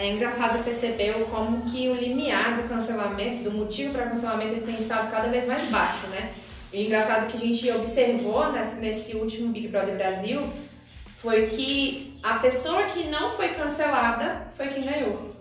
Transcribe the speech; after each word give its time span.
é 0.00 0.08
engraçado 0.08 0.64
perceber 0.64 1.12
como 1.30 1.60
que 1.70 1.90
o 1.90 1.94
limiar 1.94 2.56
do 2.56 2.66
cancelamento, 2.66 3.44
do 3.44 3.50
motivo 3.50 3.92
para 3.92 4.06
cancelamento, 4.06 4.54
ele 4.54 4.62
tem 4.62 4.76
estado 4.76 5.10
cada 5.10 5.28
vez 5.28 5.46
mais 5.46 5.68
baixo, 5.68 6.06
né? 6.06 6.32
E 6.72 6.86
engraçado 6.86 7.30
que 7.30 7.36
a 7.36 7.40
gente 7.40 7.70
observou 7.70 8.50
nesse, 8.50 8.76
nesse 8.76 9.14
último 9.14 9.52
Big 9.52 9.68
Brother 9.68 9.96
Brasil 9.96 10.48
foi 11.18 11.48
que 11.48 12.18
a 12.22 12.38
pessoa 12.38 12.84
que 12.84 13.08
não 13.08 13.32
foi 13.32 13.48
cancelada 13.48 14.46
foi 14.56 14.68
quem 14.68 14.86
ganhou. 14.86 15.34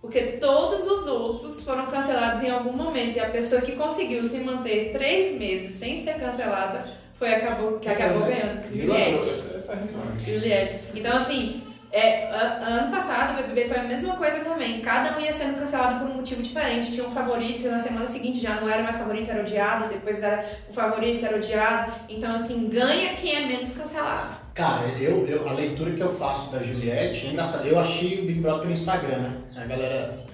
Porque 0.00 0.38
todos 0.40 0.86
os 0.86 1.06
outros 1.06 1.62
foram 1.62 1.84
cancelados 1.88 2.42
em 2.42 2.48
algum 2.48 2.72
momento 2.72 3.16
e 3.16 3.20
a 3.20 3.28
pessoa 3.28 3.60
que 3.60 3.72
conseguiu 3.72 4.26
se 4.26 4.38
manter 4.38 4.92
três 4.92 5.38
meses 5.38 5.74
sem 5.74 6.02
ser 6.02 6.14
cancelada 6.14 6.90
foi 7.18 7.34
acabou, 7.34 7.78
que 7.78 7.88
acabou 7.90 8.22
ganhando. 8.22 8.66
Juliette. 8.74 10.24
Juliette. 10.24 10.80
Então, 10.94 11.18
assim, 11.18 11.69
é, 11.92 12.30
ano 12.30 12.90
passado 12.92 13.32
o 13.32 13.42
BBB 13.42 13.68
foi 13.68 13.78
a 13.78 13.82
mesma 13.82 14.16
coisa 14.16 14.40
também. 14.40 14.80
Cada 14.80 15.16
um 15.16 15.20
ia 15.20 15.32
sendo 15.32 15.58
cancelado 15.58 15.98
por 15.98 16.08
um 16.08 16.14
motivo 16.14 16.40
diferente. 16.40 16.92
Tinha 16.92 17.06
um 17.06 17.10
favorito, 17.10 17.68
na 17.68 17.80
semana 17.80 18.06
seguinte 18.06 18.40
já 18.40 18.60
não 18.60 18.68
era 18.68 18.82
mais 18.82 18.96
favorito, 18.96 19.30
era 19.30 19.40
odiado. 19.40 19.88
Depois 19.88 20.22
era 20.22 20.44
o 20.68 20.72
favorito, 20.72 21.26
era 21.26 21.36
odiado. 21.36 21.92
Então, 22.08 22.32
assim, 22.32 22.68
ganha 22.68 23.14
quem 23.14 23.34
é 23.34 23.46
menos 23.46 23.72
cancelado. 23.72 24.36
Cara, 24.54 24.86
eu, 25.00 25.26
eu, 25.26 25.48
a 25.48 25.52
leitura 25.52 25.92
que 25.92 26.02
eu 26.02 26.12
faço 26.12 26.52
da 26.52 26.62
Juliette, 26.62 27.26
é 27.26 27.30
engraçado. 27.30 27.66
Eu 27.66 27.78
achei 27.78 28.20
o 28.20 28.26
Big 28.26 28.40
Brother 28.40 28.60
pelo 28.60 28.72
Instagram, 28.72 29.18
né? 29.18 29.36
A 29.56 29.64
galera. 29.66 30.24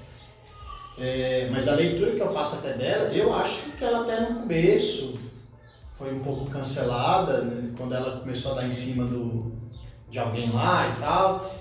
É, 0.98 1.48
mas 1.50 1.68
a 1.68 1.74
leitura 1.74 2.12
que 2.12 2.20
eu 2.20 2.28
faço 2.30 2.56
até 2.56 2.74
dela, 2.74 3.12
eu 3.14 3.34
acho 3.34 3.62
que 3.78 3.84
ela 3.84 4.02
até 4.02 4.20
no 4.20 4.40
começo 4.40 5.18
foi 5.94 6.12
um 6.12 6.20
pouco 6.20 6.50
cancelada, 6.50 7.42
né? 7.42 7.70
quando 7.76 7.94
ela 7.94 8.20
começou 8.20 8.52
a 8.52 8.54
dar 8.56 8.66
em 8.66 8.70
cima 8.70 9.04
do, 9.04 9.55
de 10.16 10.20
alguém 10.20 10.50
lá 10.50 10.96
e 10.96 11.00
tal. 11.00 11.54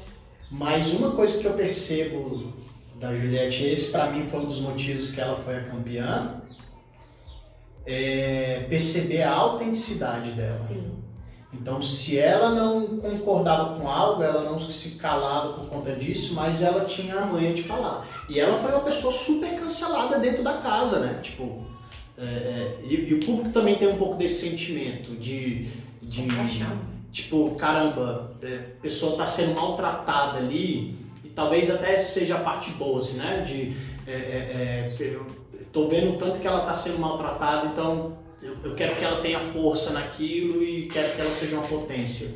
Mas 0.50 0.94
uma 0.94 1.12
coisa 1.12 1.38
que 1.38 1.46
eu 1.46 1.54
percebo 1.54 2.54
da 3.00 3.14
Juliette, 3.14 3.66
esse 3.66 3.92
para 3.92 4.10
mim 4.12 4.28
foi 4.30 4.40
um 4.40 4.46
dos 4.46 4.62
motivos 4.62 5.12
que 5.12 5.20
ela 5.20 5.36
foi 5.36 5.58
a 5.58 5.64
campeã, 5.64 6.42
é 7.86 8.66
perceber 8.70 9.24
a 9.24 9.34
autenticidade 9.34 10.32
dela. 10.32 10.62
Sim. 10.62 10.92
Então, 11.54 11.82
se 11.82 12.18
ela 12.18 12.50
não 12.50 12.98
concordava 12.98 13.78
com 13.78 13.88
algo, 13.88 14.24
ela 14.24 14.44
não 14.44 14.60
se 14.60 14.92
calava 14.92 15.54
por 15.54 15.68
conta 15.68 15.94
disso, 15.94 16.34
mas 16.34 16.62
ela 16.62 16.86
tinha 16.86 17.16
a 17.16 17.26
manha 17.26 17.54
de 17.54 17.64
falar. 17.64 18.08
E 18.30 18.40
ela 18.40 18.58
foi 18.58 18.72
uma 18.72 18.82
pessoa 18.82 19.12
super 19.12 19.60
cancelada 19.60 20.20
dentro 20.20 20.44
da 20.44 20.54
casa, 20.54 21.00
né? 21.00 21.20
Tipo, 21.22 21.64
é, 22.18 22.24
é 22.24 22.80
e, 22.84 23.10
e, 23.10 23.14
o 23.14 23.20
público 23.20 23.52
também 23.52 23.76
tem 23.76 23.88
um 23.88 23.98
pouco 23.98 24.16
desse 24.16 24.50
sentimento 24.50 25.16
de, 25.16 25.70
de 26.02 26.22
tipo, 27.16 27.56
caramba, 27.56 28.32
é, 28.42 28.56
a 28.78 28.82
pessoa 28.82 29.14
está 29.14 29.26
sendo 29.26 29.56
maltratada 29.56 30.38
ali, 30.38 30.98
e 31.24 31.30
talvez 31.30 31.72
até 31.72 31.98
seja 31.98 32.36
a 32.36 32.42
parte 32.42 32.72
boa, 32.72 33.00
assim, 33.00 33.16
né? 33.16 33.46
De, 33.48 33.74
é, 34.06 34.12
é, 34.12 34.96
é 35.00 35.16
eu 35.16 35.26
tô 35.72 35.88
vendo 35.88 36.20
tanto 36.20 36.42
que 36.42 36.46
ela 36.46 36.60
está 36.60 36.76
sendo 36.76 37.00
maltratada, 37.00 37.68
então 37.68 38.18
eu, 38.42 38.58
eu, 38.66 38.76
quero 38.76 38.96
que 38.96 39.04
ela 39.04 39.22
tenha 39.22 39.40
força 39.40 39.92
naquilo 39.92 40.62
e 40.62 40.88
quero 40.88 41.16
que 41.16 41.22
ela 41.22 41.32
seja 41.32 41.56
uma 41.56 41.66
potência. 41.66 42.36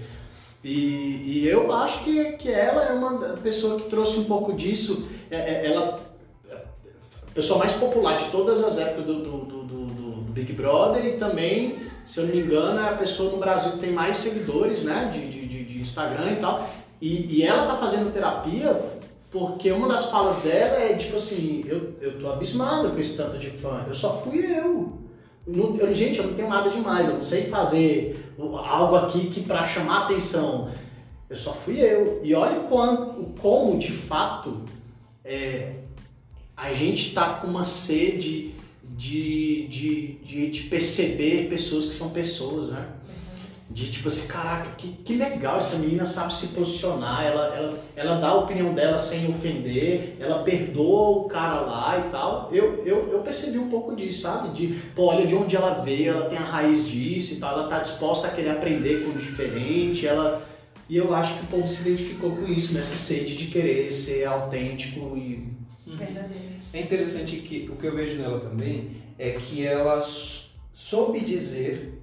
E, 0.64 1.24
e 1.26 1.48
eu 1.48 1.74
acho 1.74 2.04
que, 2.06 2.34
que 2.34 2.50
ela 2.50 2.84
é 2.84 2.94
uma 2.94 3.18
pessoa 3.38 3.78
que 3.78 3.90
trouxe 3.90 4.18
um 4.20 4.26
pouco 4.26 4.54
disso, 4.54 5.10
é, 5.30 5.38
é, 5.38 5.66
ela 5.74 6.00
a 6.52 7.32
pessoa 7.34 7.60
mais 7.60 7.74
popular 7.74 8.18
de 8.18 8.30
todas 8.32 8.64
as 8.64 8.78
épocas 8.78 9.06
do, 9.06 9.24
do, 9.24 9.64
do 9.64 9.79
Big 10.40 10.54
Brother 10.54 11.06
e 11.06 11.14
também 11.14 11.90
se 12.10 12.20
eu 12.20 12.26
não 12.26 12.34
me 12.34 12.42
engano, 12.42 12.80
é 12.80 12.90
a 12.90 12.94
pessoa 12.94 13.32
no 13.32 13.38
Brasil 13.38 13.74
que 13.74 13.78
tem 13.78 13.92
mais 13.92 14.18
seguidores, 14.18 14.82
né, 14.82 15.12
de, 15.14 15.30
de, 15.30 15.64
de 15.64 15.80
Instagram 15.80 16.32
e 16.32 16.36
tal. 16.38 16.68
E, 17.00 17.38
e 17.38 17.44
ela 17.44 17.68
tá 17.68 17.78
fazendo 17.78 18.12
terapia 18.12 18.76
porque 19.30 19.72
uma 19.72 19.88
das 19.88 20.08
falas 20.08 20.38
dela 20.38 20.80
é 20.80 20.96
tipo 20.96 21.18
assim, 21.18 21.64
eu, 21.68 21.94
eu 22.02 22.20
tô 22.20 22.28
abismado 22.28 22.90
com 22.90 22.98
esse 22.98 23.16
tanto 23.16 23.38
de 23.38 23.52
fã, 23.52 23.86
eu 23.88 23.94
só 23.94 24.24
fui 24.24 24.44
eu. 24.44 24.98
Não, 25.46 25.78
eu, 25.78 25.94
gente, 25.94 26.18
eu 26.18 26.26
não 26.26 26.34
tenho 26.34 26.50
nada 26.50 26.72
demais, 26.72 27.08
eu 27.08 27.14
não 27.14 27.24
sei 27.24 27.48
fazer 27.48 28.34
algo 28.40 28.96
aqui 28.96 29.30
que 29.30 29.42
para 29.42 29.68
chamar 29.68 30.06
atenção. 30.06 30.72
Eu 31.30 31.38
só 31.38 31.54
fui 31.54 31.80
eu. 31.80 32.22
E 32.24 32.34
olha 32.34 32.62
quanto, 32.62 33.40
como 33.40 33.78
de 33.78 33.92
fato 33.92 34.64
é, 35.24 35.74
a 36.58 36.74
gente 36.74 37.10
está 37.10 37.36
com 37.36 37.48
uma 37.48 37.64
sede 37.64 38.56
de, 39.00 39.66
de, 39.70 40.08
de, 40.26 40.52
de, 40.52 40.64
perceber 40.64 41.48
pessoas 41.50 41.86
que 41.86 41.96
são 41.96 42.10
pessoas, 42.10 42.72
né? 42.72 42.86
De 43.70 43.90
tipo 43.90 44.10
assim, 44.10 44.28
caraca, 44.28 44.72
que, 44.78 44.90
que 44.90 45.16
legal, 45.16 45.60
essa 45.60 45.78
menina 45.78 46.06
sabe 46.06 46.34
se 46.34 46.48
posicionar, 46.48 47.24
ela, 47.24 47.56
ela, 47.56 47.80
ela 47.96 48.16
dá 48.16 48.30
a 48.30 48.40
opinião 48.40 48.74
dela 48.74 48.98
sem 48.98 49.30
ofender, 49.30 50.18
ela 50.20 50.44
perdoa 50.44 51.20
o 51.20 51.24
cara 51.26 51.62
lá 51.62 52.04
e 52.06 52.12
tal. 52.12 52.50
Eu, 52.52 52.84
eu, 52.84 53.10
eu 53.10 53.20
percebi 53.20 53.58
um 53.58 53.70
pouco 53.70 53.96
disso, 53.96 54.24
sabe? 54.24 54.50
De, 54.50 54.74
pô, 54.94 55.06
olha 55.06 55.26
de 55.26 55.36
onde 55.36 55.56
ela 55.56 55.76
veio, 55.76 56.12
ela 56.12 56.30
tem 56.30 56.38
a 56.38 56.42
raiz 56.42 56.86
disso 56.86 57.36
e 57.36 57.38
tal, 57.38 57.58
ela 57.58 57.70
tá 57.70 57.80
disposta 57.80 58.28
a 58.28 58.32
querer 58.32 58.50
aprender 58.50 59.06
com 59.06 59.12
o 59.12 59.18
diferente, 59.18 60.06
ela. 60.06 60.46
E 60.90 60.98
eu 60.98 61.14
acho 61.14 61.38
que 61.38 61.44
o 61.44 61.48
povo 61.48 61.68
se 61.68 61.88
identificou 61.88 62.32
com 62.32 62.48
isso, 62.48 62.74
nessa 62.74 62.98
sede 62.98 63.38
de 63.38 63.46
querer 63.46 63.94
ser 63.94 64.26
autêntico 64.26 65.16
e. 65.16 65.48
Verdadeiro. 65.86 66.59
É 66.74 66.80
interessante 66.80 67.38
que 67.38 67.70
o 67.72 67.76
que 67.76 67.88
eu 67.88 67.96
vejo 67.96 68.18
nela 68.18 68.40
também 68.40 68.98
é 69.18 69.32
que 69.32 69.66
ela 69.66 70.02
soube 70.72 71.20
dizer 71.20 72.00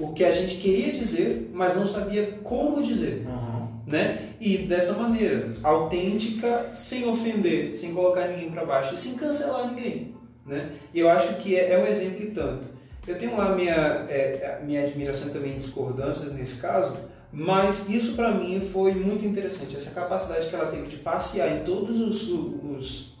o 0.00 0.12
que 0.12 0.24
a 0.24 0.32
gente 0.32 0.56
queria 0.56 0.92
dizer, 0.92 1.50
mas 1.52 1.76
não 1.76 1.86
sabia 1.86 2.38
como 2.42 2.82
dizer. 2.82 3.26
Uhum. 3.26 3.68
Né? 3.86 4.34
E 4.40 4.58
dessa 4.58 4.94
maneira, 4.94 5.54
autêntica, 5.62 6.68
sem 6.72 7.08
ofender, 7.08 7.74
sem 7.74 7.94
colocar 7.94 8.28
ninguém 8.28 8.50
para 8.50 8.64
baixo 8.64 8.94
e 8.94 8.98
sem 8.98 9.16
cancelar 9.16 9.72
ninguém. 9.72 10.14
Né? 10.46 10.72
E 10.92 11.00
eu 11.00 11.08
acho 11.08 11.34
que 11.36 11.56
é, 11.56 11.72
é 11.72 11.78
um 11.78 11.86
exemplo 11.86 12.22
e 12.22 12.30
tanto. 12.30 12.68
Eu 13.06 13.16
tenho 13.18 13.36
lá 13.36 13.54
minha, 13.54 14.06
é, 14.08 14.60
minha 14.64 14.82
admiração 14.82 15.30
também 15.30 15.54
em 15.54 15.58
discordâncias 15.58 16.32
nesse 16.32 16.60
caso, 16.60 16.94
mas 17.32 17.88
isso 17.88 18.14
para 18.14 18.30
mim 18.32 18.68
foi 18.72 18.94
muito 18.94 19.24
interessante. 19.24 19.76
Essa 19.76 19.90
capacidade 19.90 20.48
que 20.48 20.54
ela 20.54 20.70
teve 20.70 20.86
de 20.86 20.96
passear 20.96 21.56
em 21.56 21.64
todos 21.64 21.98
os, 22.00 22.28
os 22.28 23.17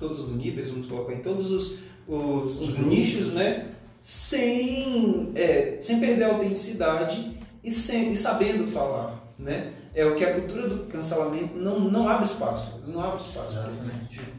todos 0.00 0.18
os 0.18 0.32
níveis, 0.32 0.70
vamos 0.70 0.86
colocar 0.86 1.12
em 1.12 1.20
todos 1.20 1.52
os, 1.52 1.78
os, 2.08 2.60
os 2.60 2.78
nichos, 2.78 3.32
né? 3.32 3.68
Sem, 4.00 5.30
é, 5.34 5.76
sem 5.80 6.00
perder 6.00 6.24
a 6.24 6.32
autenticidade 6.32 7.38
e, 7.62 7.70
sem, 7.70 8.12
e 8.12 8.16
sabendo 8.16 8.66
falar, 8.72 9.32
né? 9.38 9.74
É 9.94 10.04
o 10.04 10.16
que 10.16 10.24
a 10.24 10.34
cultura 10.34 10.68
do 10.68 10.86
cancelamento 10.86 11.56
não, 11.56 11.78
não 11.80 12.08
abre 12.08 12.24
espaço, 12.24 12.82
não 12.86 13.00
abre 13.02 13.20
espaço. 13.20 13.58
Exatamente. 13.58 14.30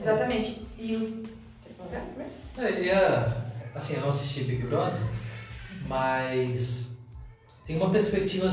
Exatamente. 0.00 0.62
E 0.78 0.96
o... 0.96 1.22
É, 2.56 2.82
e 2.84 2.90
a, 2.90 3.44
assim, 3.74 3.94
eu 3.94 4.02
não 4.02 4.10
assisti 4.10 4.44
Big 4.44 4.62
Brother, 4.64 5.00
mas 5.88 6.90
tem 7.66 7.76
uma 7.76 7.90
perspectiva 7.90 8.48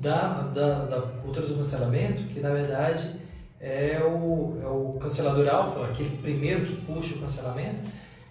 da, 0.00 0.42
da, 0.42 0.84
da 0.84 1.00
cultura 1.02 1.46
do 1.46 1.56
cancelamento 1.56 2.22
que, 2.24 2.38
na 2.38 2.50
verdade, 2.50 3.20
é 3.60 4.00
o, 4.02 4.58
é 4.62 4.66
o 4.66 4.98
cancelador 5.00 5.48
alfa, 5.48 5.86
aquele 5.86 6.16
primeiro 6.18 6.64
que 6.64 6.76
puxa 6.82 7.14
o 7.14 7.18
cancelamento, 7.18 7.80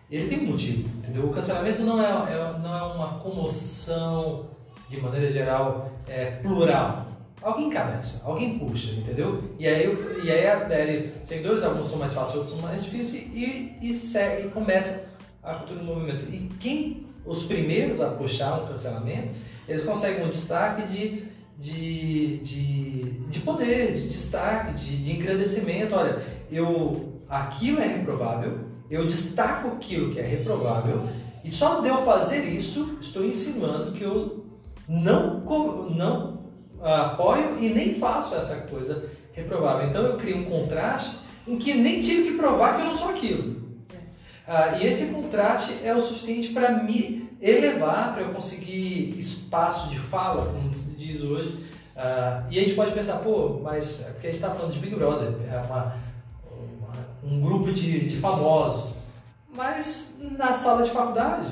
ele 0.10 0.30
tem 0.30 0.48
um 0.48 0.52
motivo, 0.52 0.88
entendeu? 0.98 1.26
O 1.26 1.32
cancelamento 1.32 1.82
não 1.82 2.02
é, 2.02 2.06
é 2.06 2.60
não 2.62 2.78
é 2.78 2.82
uma 2.94 3.20
comoção, 3.20 4.46
de 4.88 5.02
maneira 5.02 5.32
geral, 5.32 5.92
é, 6.08 6.26
plural. 6.42 7.08
Alguém 7.42 7.70
cabeça, 7.70 8.24
alguém 8.26 8.58
puxa, 8.58 8.92
entendeu? 8.92 9.44
E 9.60 9.68
aí, 9.68 9.86
e 10.24 10.32
aí 10.32 10.48
a 10.48 10.68
série, 10.68 11.14
seguidores, 11.24 11.64
alguns 11.64 11.88
são 11.88 12.00
mais 12.00 12.14
fáceis, 12.14 12.36
outros 12.36 12.54
são 12.56 12.62
mais 12.62 12.84
difíceis, 12.84 13.24
e, 13.34 13.78
e, 13.82 13.94
segue, 13.94 14.48
e 14.48 14.52
começa 14.52 15.06
a 15.44 15.56
cultura 15.56 15.80
do 15.80 15.86
movimento. 15.86 16.26
E 16.32 16.50
quem, 16.60 17.06
os 17.26 17.44
primeiros 17.44 18.02
a 18.02 18.10
puxar 18.12 18.64
um 18.64 18.68
cancelamento, 18.68 19.30
eles 19.68 19.84
conseguem 19.84 20.26
um 20.26 20.30
destaque 20.30 20.88
de 20.88 21.26
de, 21.58 22.38
de, 22.38 23.04
de 23.30 23.40
poder, 23.40 23.94
de 23.94 24.08
destaque, 24.08 24.74
de, 24.74 24.98
de 24.98 25.12
engrandecimento. 25.12 25.96
Olha, 25.96 26.22
eu 26.52 27.14
aquilo 27.30 27.80
é 27.80 27.88
reprovável, 27.88 28.60
eu 28.90 29.06
destaco 29.06 29.70
aquilo 29.70 30.14
que 30.14 30.20
é 30.20 30.26
reprovável, 30.26 31.02
e 31.44 31.52
só 31.52 31.82
de 31.82 31.88
eu 31.88 32.04
fazer 32.04 32.44
isso, 32.46 32.98
estou 33.02 33.26
insinuando 33.26 33.92
que 33.92 34.04
eu 34.04 34.46
não, 34.88 35.42
não 35.90 36.46
apoio 36.82 37.58
e 37.60 37.70
nem 37.70 37.96
faço 37.96 38.36
essa 38.36 38.56
coisa 38.68 39.10
reprovável. 39.34 39.88
Então 39.88 40.04
eu 40.04 40.18
crio 40.18 40.38
um 40.38 40.46
contraste 40.46 41.18
em 41.48 41.58
que 41.58 41.74
nem 41.74 42.02
tive 42.02 42.32
que 42.32 42.38
provar 42.38 42.76
que 42.76 42.82
eu 42.82 42.86
não 42.86 42.96
sou 42.96 43.10
aquilo. 43.10 43.64
Ah, 44.48 44.78
e 44.80 44.86
esse 44.86 45.08
contraste 45.08 45.76
é 45.84 45.94
o 45.96 46.02
suficiente 46.02 46.50
para 46.50 46.84
me 46.84 47.25
elevar, 47.42 48.14
para 48.14 48.24
eu 48.24 48.34
conseguir 48.34 49.18
espaço 49.18 49.90
de 49.90 50.00
fala, 50.00 50.46
como 50.46 50.74
se 50.74 50.92
diz 50.92 51.24
hoje. 51.24 51.50
Uh, 51.96 52.52
e 52.52 52.60
a 52.60 52.62
gente 52.62 52.76
pode 52.76 52.92
pensar, 52.92 53.20
pô, 53.20 53.60
mas 53.64 54.02
é 54.02 54.12
porque 54.12 54.28
a 54.28 54.30
gente 54.32 54.42
está 54.42 54.54
falando 54.54 54.74
de 54.74 54.80
Big 54.80 54.96
Brother, 54.96 55.34
é 55.50 55.58
uma, 55.66 55.96
uma, 56.52 56.94
um 57.24 57.42
grupo 57.42 57.72
de, 57.72 58.06
de 58.06 58.18
famosos. 58.18 58.94
Mas 59.56 60.18
na 60.20 60.54
sala 60.54 60.84
de 60.84 60.92
faculdade 60.92 61.50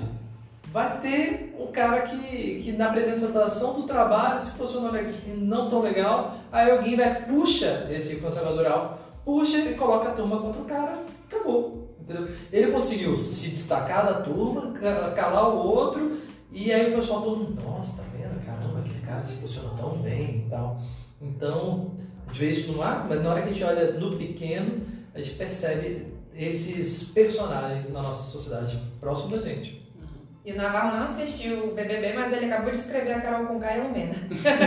vai 0.74 1.00
ter 1.00 1.56
um 1.58 1.68
cara 1.68 2.02
que, 2.02 2.62
que 2.64 2.72
na 2.74 2.88
apresentação 2.88 3.74
do 3.74 3.84
trabalho 3.84 4.40
se 4.40 4.52
posicionou 4.52 4.92
não 5.38 5.70
tão 5.70 5.82
legal, 5.82 6.36
aí 6.52 6.72
alguém 6.72 6.96
vai 6.96 7.24
puxa 7.24 7.88
esse 7.90 8.18
conservador 8.18 8.98
puxa 9.24 9.60
e 9.60 9.76
coloca 9.76 10.10
a 10.10 10.14
turma 10.14 10.42
contra 10.42 10.62
o 10.62 10.66
cara, 10.66 10.98
acabou. 11.30 11.93
Entendeu? 12.04 12.28
Ele 12.52 12.72
conseguiu 12.72 13.18
se 13.18 13.50
destacar 13.50 14.06
da 14.06 14.22
turma, 14.22 14.74
calar 15.16 15.50
o 15.50 15.58
outro, 15.58 16.20
e 16.52 16.72
aí 16.72 16.92
o 16.92 16.96
pessoal 16.98 17.22
todo 17.22 17.38
mundo, 17.38 17.64
nossa, 17.64 17.98
tá 17.98 18.04
vendo? 18.16 18.46
Caramba, 18.46 18.80
aquele 18.80 19.00
cara 19.00 19.24
se 19.24 19.38
posiciona 19.38 19.70
tão 19.78 19.98
bem 20.02 20.44
e 20.46 20.50
tal. 20.50 20.82
Então, 21.22 21.92
a 22.28 22.34
gente 22.34 22.40
vê 22.40 22.50
isso 22.50 22.72
no 22.72 22.80
macro, 22.80 23.08
mas 23.08 23.24
na 23.24 23.32
hora 23.32 23.42
que 23.42 23.50
a 23.50 23.52
gente 23.54 23.64
olha 23.64 23.94
no 23.94 24.18
pequeno, 24.18 24.82
a 25.16 25.22
gente 25.22 25.36
percebe 25.36 26.14
esses 26.36 27.06
personagens 27.06 27.90
na 27.90 28.02
nossa 28.02 28.26
sociedade 28.26 28.78
próximo 29.00 29.38
da 29.38 29.42
gente. 29.42 29.82
E 30.46 30.52
o 30.52 30.58
Navarro 30.58 30.98
não 30.98 31.06
assistiu 31.06 31.70
o 31.70 31.74
BBB, 31.74 32.12
mas 32.14 32.34
ele 32.34 32.52
acabou 32.52 32.72
de 32.74 32.80
escrever 32.80 33.14
a 33.14 33.22
Carol 33.22 33.48
com 33.48 33.64
e 33.64 33.80
Lumena, 33.80 34.16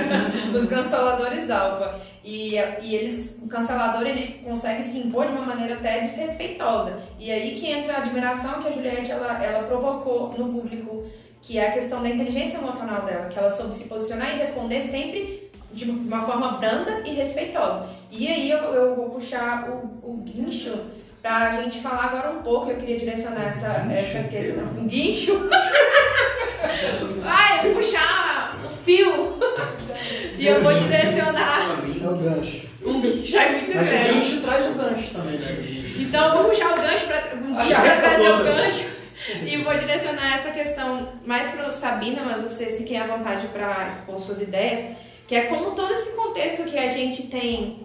os 0.57 0.67
canceladores 0.67 1.51
alfa. 1.51 2.01
E, 2.25 2.55
e 2.81 2.95
eles, 2.95 3.39
o 3.43 3.47
cancelador 3.47 4.07
ele 4.07 4.43
consegue 4.43 4.83
se 4.83 4.99
impor 4.99 5.27
de 5.27 5.33
uma 5.33 5.45
maneira 5.45 5.75
até 5.75 6.01
desrespeitosa. 6.01 6.99
E 7.19 7.31
aí 7.31 7.57
que 7.57 7.71
entra 7.71 7.93
a 7.93 7.99
admiração 7.99 8.63
que 8.63 8.69
a 8.69 8.73
Juliette 8.73 9.11
ela, 9.11 9.45
ela 9.45 9.65
provocou 9.65 10.33
no 10.39 10.51
público, 10.51 11.05
que 11.43 11.59
é 11.59 11.69
a 11.69 11.73
questão 11.73 12.03
da 12.03 12.09
inteligência 12.09 12.57
emocional 12.57 13.03
dela, 13.03 13.29
que 13.29 13.39
ela 13.39 13.51
soube 13.51 13.75
se 13.75 13.85
posicionar 13.85 14.35
e 14.35 14.39
responder 14.39 14.81
sempre 14.81 15.51
de 15.75 15.85
uma 15.91 16.23
forma 16.23 16.53
branda 16.53 17.03
e 17.05 17.11
respeitosa. 17.11 17.87
E 18.11 18.27
aí 18.29 18.51
eu, 18.51 18.59
eu 18.59 18.97
vou 18.97 19.11
puxar 19.11 19.69
o, 19.69 20.11
o 20.11 20.17
guincho 20.23 20.73
para 21.27 21.59
a 21.59 21.63
gente 21.63 21.81
falar 21.81 22.05
agora 22.05 22.31
um 22.31 22.41
pouco, 22.41 22.71
eu 22.71 22.77
queria 22.77 22.97
direcionar 22.97 23.49
essa, 23.49 23.85
essa 23.93 24.29
questão. 24.29 24.63
Um 24.79 24.87
guincho? 24.87 25.49
Ai, 27.25 27.59
eu 27.59 27.63
vou 27.65 27.83
puxar 27.83 28.57
o 28.65 28.85
fio 28.85 29.37
e 30.39 30.47
eu 30.47 30.63
vou 30.63 30.73
direcionar. 30.73 31.81
É 32.01 32.09
o 32.09 32.17
gancho. 32.17 32.69
Um 32.81 33.01
guincho 33.01 33.39
é 33.39 33.51
muito 33.51 33.75
Mas 33.75 33.89
grande. 33.89 34.11
o 34.11 34.15
gancho 34.15 34.41
traz 34.41 34.67
o 34.67 34.75
gancho 34.75 35.11
também, 35.15 35.39
né? 35.39 35.93
Então 35.99 36.29
eu 36.29 36.43
vou 36.43 36.51
puxar 36.51 36.73
o 36.73 36.77
gancho 36.77 37.07
para 37.07 37.35
um 37.35 37.57
guincho 37.57 37.81
para 37.81 37.97
trazer 37.97 38.31
o 38.31 38.45
gancho 38.45 38.87
e 39.45 39.57
vou 39.57 39.77
direcionar 39.77 40.37
essa 40.37 40.53
questão 40.53 41.13
mais 41.27 41.51
para 41.51 41.69
o 41.69 41.73
Sabina, 41.73 42.23
mas 42.25 42.43
você 42.43 42.71
se 42.71 42.85
quer 42.85 43.01
à 43.01 43.07
vontade 43.09 43.49
para 43.49 43.91
expor 43.91 44.21
suas 44.21 44.41
ideias, 44.41 44.97
que 45.27 45.35
é 45.35 45.47
como 45.47 45.73
todo 45.73 45.93
esse 45.93 46.11
contexto 46.11 46.63
que 46.67 46.79
a 46.79 46.89
gente 46.89 47.25
tem 47.25 47.85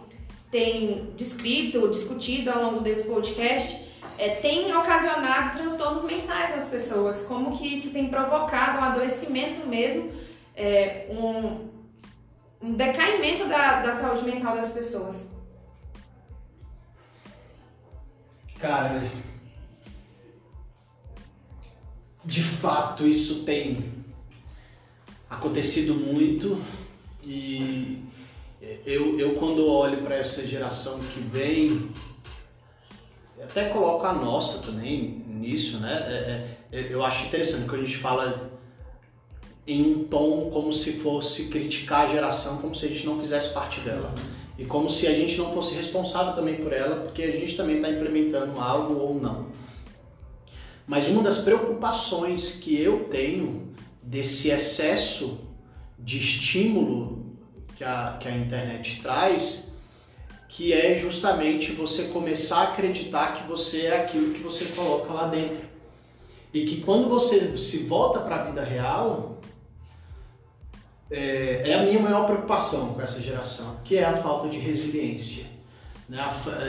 tem 0.52 1.12
descrito, 1.16 1.88
discutido 1.88 2.52
ao 2.52 2.64
longo 2.64 2.82
desse 2.82 3.08
podcast, 3.08 3.82
é, 4.18 4.36
tem 4.36 4.76
ocasionado 4.76 5.58
transtornos 5.58 6.04
mentais 6.04 6.56
nas 6.56 6.66
pessoas, 6.66 7.22
como 7.22 7.58
que 7.58 7.76
isso 7.76 7.92
tem 7.92 8.10
provocado 8.10 8.78
um 8.78 8.84
adoecimento 8.84 9.66
mesmo, 9.66 10.12
é, 10.56 11.08
um, 11.10 11.70
um 12.62 12.74
decaimento 12.74 13.48
da, 13.48 13.82
da 13.82 13.94
saúde 13.94 14.24
mental 14.24 14.56
das 14.56 14.70
pessoas. 14.70 15.26
Cara, 18.60 19.02
de 22.24 22.44
fato 22.44 23.08
isso 23.08 23.44
tem 23.44 24.04
acontecido 25.28 25.96
muito 25.96 26.62
e 27.24 28.04
eu, 28.86 29.20
eu 29.20 29.36
quando 29.36 29.66
olho 29.66 30.02
para 30.02 30.16
essa 30.16 30.46
geração 30.46 31.00
que 31.00 31.20
vem, 31.20 31.90
até 33.44 33.70
coloco 33.70 34.06
a 34.06 34.14
nossa 34.14 34.60
também 34.60 35.24
nisso, 35.28 35.78
né? 35.80 35.94
É, 36.72 36.78
é, 36.80 36.88
eu 36.90 37.04
acho 37.04 37.26
interessante 37.26 37.68
quando 37.68 37.82
a 37.82 37.86
gente 37.86 37.98
fala 37.98 38.52
em 39.66 39.96
um 39.96 40.04
tom 40.06 40.50
como 40.52 40.72
se 40.72 40.94
fosse 40.94 41.48
criticar 41.50 42.08
a 42.08 42.12
geração, 42.12 42.58
como 42.58 42.76
se 42.76 42.86
a 42.86 42.90
gente 42.90 43.06
não 43.06 43.20
fizesse 43.20 43.54
parte 43.54 43.80
dela. 43.82 44.14
E 44.58 44.66
como 44.66 44.90
se 44.90 45.08
a 45.08 45.14
gente 45.14 45.38
não 45.38 45.54
fosse 45.54 45.74
responsável 45.74 46.34
também 46.34 46.56
por 46.58 46.72
ela, 46.72 46.98
porque 46.98 47.24
a 47.24 47.32
gente 47.32 47.58
também 47.58 47.78
está 47.78 47.90
implementando 47.90 48.60
algo 48.60 48.94
ou 48.96 49.16
não. 49.20 49.48
Mas 50.86 51.08
uma 51.08 51.24
das 51.24 51.40
preocupações 51.40 52.54
que 52.54 52.80
eu 52.80 53.06
tenho 53.06 53.74
desse 54.04 54.50
excesso 54.50 55.40
de 55.98 56.20
estímulo 56.20 57.21
que 57.82 57.86
a, 57.86 58.18
que 58.20 58.28
a 58.28 58.38
internet 58.38 59.02
traz, 59.02 59.64
que 60.48 60.72
é 60.72 61.00
justamente 61.00 61.72
você 61.72 62.04
começar 62.04 62.58
a 62.58 62.64
acreditar 62.74 63.34
que 63.34 63.48
você 63.48 63.88
é 63.88 64.04
aquilo 64.04 64.34
que 64.34 64.44
você 64.44 64.66
coloca 64.66 65.12
lá 65.12 65.28
dentro. 65.28 65.66
E 66.54 66.66
que 66.66 66.82
quando 66.82 67.10
você 67.10 67.58
se 67.58 67.80
volta 67.80 68.20
para 68.20 68.36
a 68.36 68.44
vida 68.44 68.62
real, 68.64 69.40
é, 71.10 71.64
é, 71.66 71.74
a 71.74 71.82
minha 71.82 72.00
maior 72.00 72.28
preocupação 72.28 72.94
com 72.94 73.02
essa 73.02 73.20
geração, 73.20 73.78
que 73.84 73.98
é 73.98 74.06
a 74.06 74.18
falta 74.18 74.48
de 74.48 74.60
resiliência. 74.60 75.46
Né? 76.08 76.20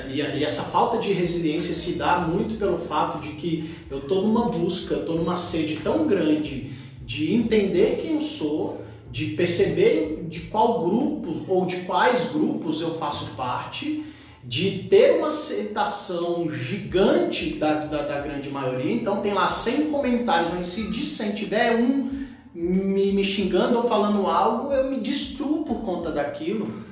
E, 0.08 0.20
e 0.20 0.44
essa 0.44 0.62
falta 0.62 0.98
de 0.98 1.12
resiliência 1.12 1.74
se 1.74 1.92
dá 1.92 2.20
muito 2.20 2.58
pelo 2.58 2.78
fato 2.78 3.20
de 3.20 3.32
que 3.34 3.76
eu 3.90 3.98
estou 3.98 4.22
numa 4.22 4.48
busca, 4.48 4.94
estou 4.94 5.16
numa 5.16 5.36
sede 5.36 5.76
tão 5.76 6.06
grande 6.06 6.72
de 7.02 7.34
entender 7.34 7.98
quem 8.00 8.14
eu 8.14 8.22
sou, 8.22 8.80
de 9.10 9.26
perceber 9.26 10.21
de 10.32 10.40
qual 10.40 10.82
grupo 10.82 11.44
ou 11.46 11.66
de 11.66 11.82
quais 11.82 12.32
grupos 12.32 12.80
eu 12.80 12.94
faço 12.98 13.26
parte, 13.36 14.04
de 14.42 14.88
ter 14.88 15.18
uma 15.18 15.28
aceitação 15.28 16.50
gigante 16.50 17.50
da, 17.50 17.84
da, 17.84 18.02
da 18.02 18.20
grande 18.20 18.48
maioria. 18.48 18.92
Então 18.92 19.20
tem 19.20 19.34
lá 19.34 19.46
100 19.46 19.90
comentários, 19.90 20.52
mas 20.52 20.66
se 20.68 20.90
de 20.90 21.04
100 21.04 21.32
tiver 21.32 21.76
um 21.76 22.22
me, 22.54 23.12
me 23.12 23.22
xingando 23.22 23.76
ou 23.76 23.82
falando 23.82 24.26
algo, 24.26 24.72
eu 24.72 24.90
me 24.90 25.00
destruo 25.00 25.64
por 25.64 25.82
conta 25.82 26.10
daquilo. 26.10 26.82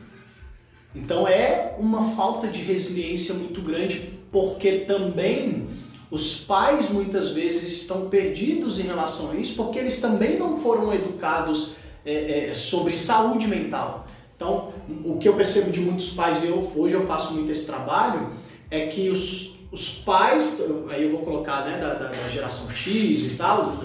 Então 0.95 1.27
é 1.27 1.75
uma 1.79 2.15
falta 2.15 2.47
de 2.47 2.63
resiliência 2.63 3.35
muito 3.35 3.63
grande, 3.63 4.11
porque 4.31 4.81
também 4.81 5.67
os 6.11 6.41
pais 6.45 6.91
muitas 6.91 7.31
vezes 7.31 7.73
estão 7.73 8.11
perdidos 8.11 8.79
em 8.79 8.83
relação 8.83 9.31
a 9.31 9.35
isso, 9.35 9.55
porque 9.55 9.79
eles 9.79 10.01
também 10.01 10.39
não 10.39 10.61
foram 10.61 10.93
educados 10.93 11.73
é, 12.05 12.51
é, 12.51 12.55
sobre 12.55 12.93
saúde 12.93 13.47
mental. 13.47 14.07
Então, 14.37 14.73
o 15.05 15.19
que 15.19 15.29
eu 15.29 15.35
percebo 15.35 15.71
de 15.71 15.81
muitos 15.81 16.11
pais, 16.11 16.43
eu, 16.43 16.73
hoje 16.75 16.95
eu 16.95 17.07
faço 17.07 17.35
muito 17.35 17.53
esse 17.53 17.67
trabalho, 17.67 18.31
é 18.71 18.87
que 18.87 19.11
os, 19.11 19.59
os 19.71 19.99
pais, 19.99 20.59
aí 20.89 21.05
eu 21.05 21.11
vou 21.11 21.21
colocar 21.21 21.65
né, 21.65 21.79
da, 21.79 21.95
da 21.95 22.29
geração 22.31 22.71
X 22.71 23.33
e 23.33 23.35
tal, 23.37 23.77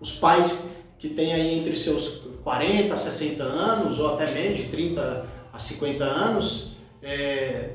os 0.00 0.12
pais 0.12 0.68
que 0.98 1.08
têm 1.08 1.34
aí 1.34 1.58
entre 1.58 1.76
seus 1.76 2.22
40, 2.44 2.96
60 2.96 3.42
anos, 3.42 3.98
ou 3.98 4.14
até 4.14 4.30
menos, 4.30 4.58
de 4.58 4.64
30 4.68 5.26
a 5.52 5.58
50 5.58 6.04
anos, 6.04 6.76
é, 7.02 7.70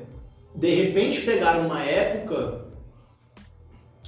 de 0.56 0.74
repente 0.74 1.22
pegaram 1.22 1.66
uma 1.66 1.84
época 1.84 2.61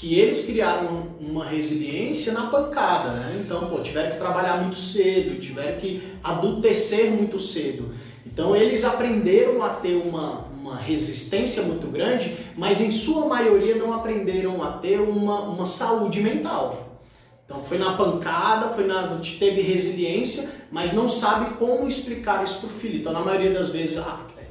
que 0.04 0.20
eles 0.20 0.46
criaram 0.46 1.08
uma 1.18 1.46
resiliência 1.46 2.34
na 2.34 2.48
pancada, 2.48 3.12
né? 3.12 3.42
Então, 3.42 3.70
pô, 3.70 3.80
tiveram 3.80 4.12
que 4.12 4.18
trabalhar 4.18 4.58
muito 4.58 4.76
cedo, 4.76 5.40
tiveram 5.40 5.80
que 5.80 6.04
adultecer 6.22 7.10
muito 7.10 7.40
cedo. 7.40 7.96
Então, 8.26 8.54
eles 8.54 8.84
aprenderam 8.84 9.64
a 9.64 9.70
ter 9.70 9.96
uma, 9.96 10.40
uma 10.60 10.76
resistência 10.76 11.64
muito 11.64 11.88
grande, 11.88 12.36
mas 12.58 12.82
em 12.82 12.92
sua 12.92 13.28
maioria 13.28 13.76
não 13.76 13.94
aprenderam 13.94 14.62
a 14.62 14.74
ter 14.74 15.00
uma, 15.00 15.40
uma 15.44 15.66
saúde 15.66 16.20
mental. 16.20 17.00
Então, 17.46 17.64
foi 17.64 17.78
na 17.78 17.96
pancada, 17.96 18.74
foi 18.74 18.86
na, 18.86 19.08
teve 19.40 19.62
resiliência, 19.62 20.50
mas 20.70 20.92
não 20.92 21.08
sabe 21.08 21.56
como 21.56 21.88
explicar 21.88 22.44
isso 22.44 22.60
para 22.60 22.68
o 22.68 22.74
filho. 22.74 23.00
Então, 23.00 23.14
na 23.14 23.22
maioria 23.22 23.54
das 23.54 23.70
vezes, 23.70 24.04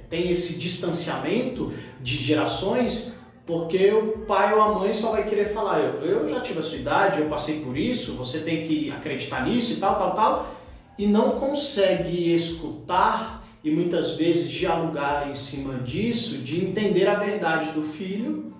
tem 0.08 0.30
esse 0.30 0.58
distanciamento 0.58 1.74
de 2.00 2.16
gerações 2.16 3.12
porque 3.44 3.90
o 3.90 4.18
pai 4.18 4.54
ou 4.54 4.60
a 4.60 4.78
mãe 4.78 4.94
só 4.94 5.10
vai 5.10 5.26
querer 5.28 5.52
falar, 5.52 5.80
eu, 5.80 6.06
eu 6.06 6.28
já 6.28 6.40
tive 6.40 6.60
a 6.60 6.62
sua 6.62 6.78
idade, 6.78 7.20
eu 7.20 7.28
passei 7.28 7.60
por 7.60 7.76
isso, 7.76 8.14
você 8.14 8.38
tem 8.38 8.66
que 8.66 8.90
acreditar 8.90 9.44
nisso 9.46 9.72
e 9.72 9.76
tal, 9.76 9.96
tal, 9.96 10.14
tal, 10.14 10.54
e 10.98 11.06
não 11.06 11.32
consegue 11.32 12.32
escutar 12.32 13.42
e 13.64 13.70
muitas 13.70 14.12
vezes 14.12 14.50
dialogar 14.50 15.30
em 15.30 15.34
cima 15.34 15.78
disso, 15.78 16.38
de 16.38 16.64
entender 16.64 17.08
a 17.08 17.14
verdade 17.14 17.70
do 17.72 17.82
filho, 17.82 18.52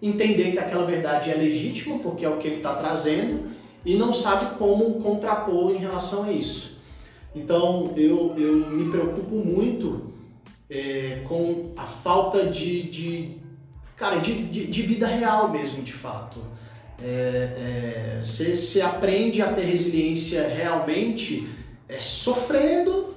entender 0.00 0.52
que 0.52 0.58
aquela 0.58 0.84
verdade 0.84 1.30
é 1.30 1.34
legítima, 1.34 1.98
porque 1.98 2.24
é 2.24 2.28
o 2.28 2.38
que 2.38 2.48
ele 2.48 2.56
está 2.56 2.74
trazendo, 2.74 3.50
e 3.84 3.96
não 3.96 4.12
sabe 4.12 4.56
como 4.56 5.00
contrapor 5.00 5.72
em 5.72 5.78
relação 5.78 6.24
a 6.24 6.32
isso. 6.32 6.76
Então 7.34 7.92
eu, 7.96 8.34
eu 8.36 8.54
me 8.70 8.90
preocupo 8.90 9.36
muito 9.36 10.12
é, 10.68 11.22
com 11.26 11.72
a 11.76 11.84
falta 11.84 12.46
de, 12.46 12.82
de 12.84 13.41
cara, 14.02 14.16
de, 14.16 14.34
de, 14.48 14.66
de 14.66 14.82
vida 14.82 15.06
real 15.06 15.48
mesmo, 15.48 15.80
de 15.80 15.92
fato. 15.92 16.40
É, 17.00 18.16
é, 18.16 18.20
você 18.20 18.56
se 18.56 18.82
aprende 18.82 19.40
a 19.40 19.52
ter 19.52 19.62
resiliência 19.62 20.48
realmente 20.48 21.48
é, 21.88 22.00
sofrendo 22.00 23.14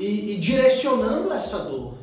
e, 0.00 0.32
e, 0.32 0.38
direcionando 0.38 1.30
essa 1.34 1.58
dor. 1.58 1.98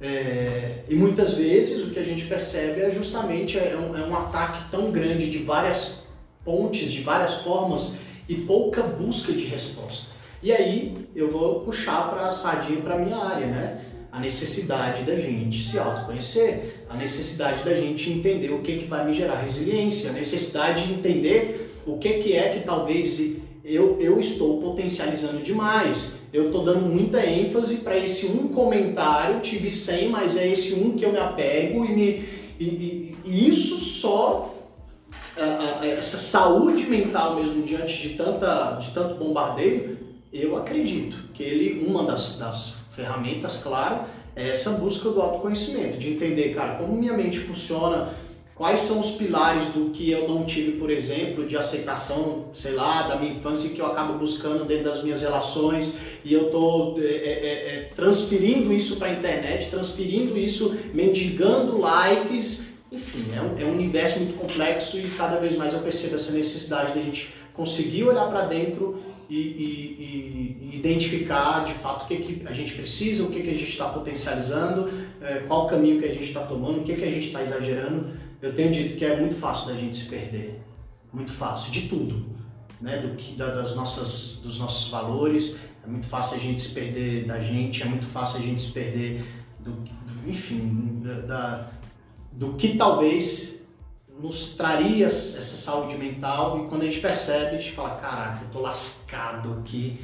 É, 0.00 0.84
e 0.88 0.94
muitas 0.94 1.34
vezes 1.34 1.86
o 1.86 1.90
que 1.90 1.98
a 1.98 2.02
gente 2.02 2.24
percebe 2.24 2.80
é 2.80 2.90
justamente 2.90 3.58
é 3.58 3.76
um, 3.76 3.94
é 3.94 4.06
um 4.06 4.16
ataque 4.16 4.70
tão 4.70 4.90
grande 4.90 5.30
de 5.30 5.38
várias 5.38 5.98
pontes, 6.42 6.90
de 6.90 7.02
várias 7.02 7.34
formas 7.42 7.94
e 8.26 8.36
pouca 8.36 8.82
busca 8.82 9.34
de 9.34 9.44
resposta. 9.44 10.06
E 10.42 10.50
aí 10.50 10.96
eu 11.14 11.30
vou 11.30 11.60
puxar 11.60 12.08
para 12.08 12.30
a 12.30 12.32
sardinha 12.32 12.80
para 12.80 12.96
minha 12.96 13.18
área, 13.18 13.46
né? 13.46 13.84
A 14.12 14.20
necessidade 14.20 15.04
da 15.04 15.16
gente 15.16 15.66
se 15.66 15.78
autoconhecer, 15.78 16.84
a 16.88 16.94
necessidade 16.94 17.64
da 17.64 17.74
gente 17.74 18.10
entender 18.10 18.52
o 18.52 18.60
que, 18.60 18.76
que 18.78 18.84
vai 18.84 19.06
me 19.06 19.14
gerar 19.14 19.36
resiliência, 19.36 20.10
a 20.10 20.12
necessidade 20.12 20.86
de 20.86 20.92
entender 20.92 21.80
o 21.86 21.96
que, 21.96 22.18
que 22.18 22.34
é 22.34 22.50
que 22.50 22.60
talvez 22.60 23.18
eu, 23.64 23.98
eu 23.98 24.20
estou 24.20 24.60
potencializando 24.60 25.42
demais. 25.42 26.12
Eu 26.30 26.46
estou 26.46 26.62
dando 26.62 26.82
muita 26.82 27.24
ênfase 27.24 27.76
para 27.76 27.96
esse 27.96 28.26
um 28.26 28.48
comentário, 28.48 29.40
tive 29.40 29.70
100, 29.70 30.10
mas 30.10 30.36
é 30.36 30.46
esse 30.46 30.74
um 30.74 30.92
que 30.92 31.04
eu 31.04 31.12
me 31.12 31.18
apego 31.18 31.84
e, 31.84 31.88
me, 31.88 32.24
e, 32.60 32.64
e, 32.64 33.16
e 33.24 33.48
isso 33.48 33.78
só 33.78 34.52
essa 35.82 36.18
saúde 36.18 36.84
mental 36.86 37.36
mesmo 37.36 37.62
diante 37.62 38.08
de, 38.08 38.10
tanta, 38.10 38.72
de 38.76 38.90
tanto 38.90 39.14
bombardeio, 39.14 39.98
eu 40.32 40.56
acredito 40.56 41.16
que 41.32 41.42
ele, 41.42 41.84
uma 41.86 42.04
das, 42.04 42.36
das 42.38 42.81
ferramentas, 42.92 43.56
claro, 43.62 44.04
é 44.36 44.50
essa 44.50 44.70
busca 44.72 45.10
do 45.10 45.20
autoconhecimento, 45.20 45.98
de 45.98 46.12
entender, 46.12 46.54
cara, 46.54 46.76
como 46.76 46.94
minha 46.94 47.12
mente 47.12 47.38
funciona, 47.38 48.14
quais 48.54 48.80
são 48.80 49.00
os 49.00 49.12
pilares 49.12 49.68
do 49.68 49.90
que 49.90 50.10
eu 50.10 50.28
não 50.28 50.44
tive, 50.44 50.72
por 50.72 50.90
exemplo, 50.90 51.46
de 51.46 51.56
aceitação, 51.56 52.46
sei 52.52 52.72
lá, 52.72 53.02
da 53.08 53.16
minha 53.16 53.32
infância 53.32 53.70
que 53.70 53.80
eu 53.80 53.86
acabo 53.86 54.18
buscando 54.18 54.64
dentro 54.64 54.84
das 54.84 55.02
minhas 55.02 55.20
relações 55.20 55.94
e 56.24 56.32
eu 56.32 56.46
estou 56.46 56.96
é, 56.98 57.02
é, 57.02 57.06
é, 57.06 57.90
transferindo 57.94 58.72
isso 58.72 58.96
para 58.96 59.08
a 59.08 59.12
internet, 59.12 59.70
transferindo 59.70 60.36
isso, 60.36 60.74
mendigando 60.94 61.78
likes, 61.78 62.66
enfim, 62.90 63.24
é 63.34 63.40
um, 63.40 63.58
é 63.58 63.64
um 63.70 63.74
universo 63.74 64.20
muito 64.20 64.38
complexo 64.38 64.98
e 64.98 65.08
cada 65.16 65.36
vez 65.36 65.56
mais 65.56 65.72
eu 65.72 65.80
percebo 65.80 66.16
essa 66.16 66.30
necessidade 66.30 66.92
de 66.92 66.98
a 67.00 67.02
gente 67.02 67.34
conseguir 67.54 68.04
olhar 68.04 68.28
para 68.28 68.42
dentro 68.42 69.02
e, 69.32 69.38
e, 69.38 70.70
e, 70.72 70.76
identificar 70.76 71.64
de 71.64 71.72
fato 71.72 72.04
o 72.04 72.06
que, 72.06 72.16
que 72.16 72.46
a 72.46 72.52
gente 72.52 72.74
precisa, 72.74 73.24
o 73.24 73.30
que, 73.30 73.42
que 73.42 73.48
a 73.48 73.54
gente 73.54 73.70
está 73.70 73.88
potencializando, 73.88 74.90
é, 75.22 75.36
qual 75.48 75.64
o 75.66 75.68
caminho 75.70 75.98
que 75.98 76.04
a 76.04 76.12
gente 76.12 76.24
está 76.24 76.42
tomando, 76.42 76.80
o 76.80 76.84
que, 76.84 76.94
que 76.94 77.04
a 77.04 77.10
gente 77.10 77.28
está 77.28 77.42
exagerando. 77.42 78.10
Eu 78.42 78.54
tenho 78.54 78.70
dito 78.72 78.98
que 78.98 79.04
é 79.04 79.16
muito 79.16 79.34
fácil 79.34 79.68
da 79.68 79.74
gente 79.74 79.96
se 79.96 80.08
perder, 80.10 80.60
muito 81.10 81.32
fácil, 81.32 81.72
de 81.72 81.88
tudo, 81.88 82.26
né? 82.78 82.98
Do 82.98 83.16
que, 83.16 83.34
da, 83.34 83.54
das 83.54 83.74
nossas, 83.74 84.40
dos 84.42 84.58
nossos 84.58 84.90
valores, 84.90 85.56
é 85.82 85.88
muito 85.88 86.06
fácil 86.06 86.36
a 86.36 86.40
gente 86.40 86.60
se 86.60 86.74
perder 86.74 87.24
da 87.24 87.40
gente, 87.40 87.82
é 87.82 87.86
muito 87.86 88.06
fácil 88.06 88.38
a 88.38 88.42
gente 88.42 88.60
se 88.60 88.70
perder 88.70 89.24
do, 89.60 89.78
enfim, 90.26 91.00
da, 91.26 91.70
do 92.32 92.52
que 92.54 92.76
talvez 92.76 93.61
nos 94.22 94.54
traria 94.54 95.06
essa 95.06 95.56
saúde 95.56 95.98
mental 95.98 96.64
e 96.64 96.68
quando 96.68 96.82
a 96.82 96.84
gente 96.84 97.00
percebe, 97.00 97.56
a 97.56 97.58
gente 97.58 97.72
fala, 97.72 97.96
caraca, 97.96 98.44
eu 98.44 98.50
tô 98.50 98.60
lascado 98.60 99.52
aqui 99.54 99.98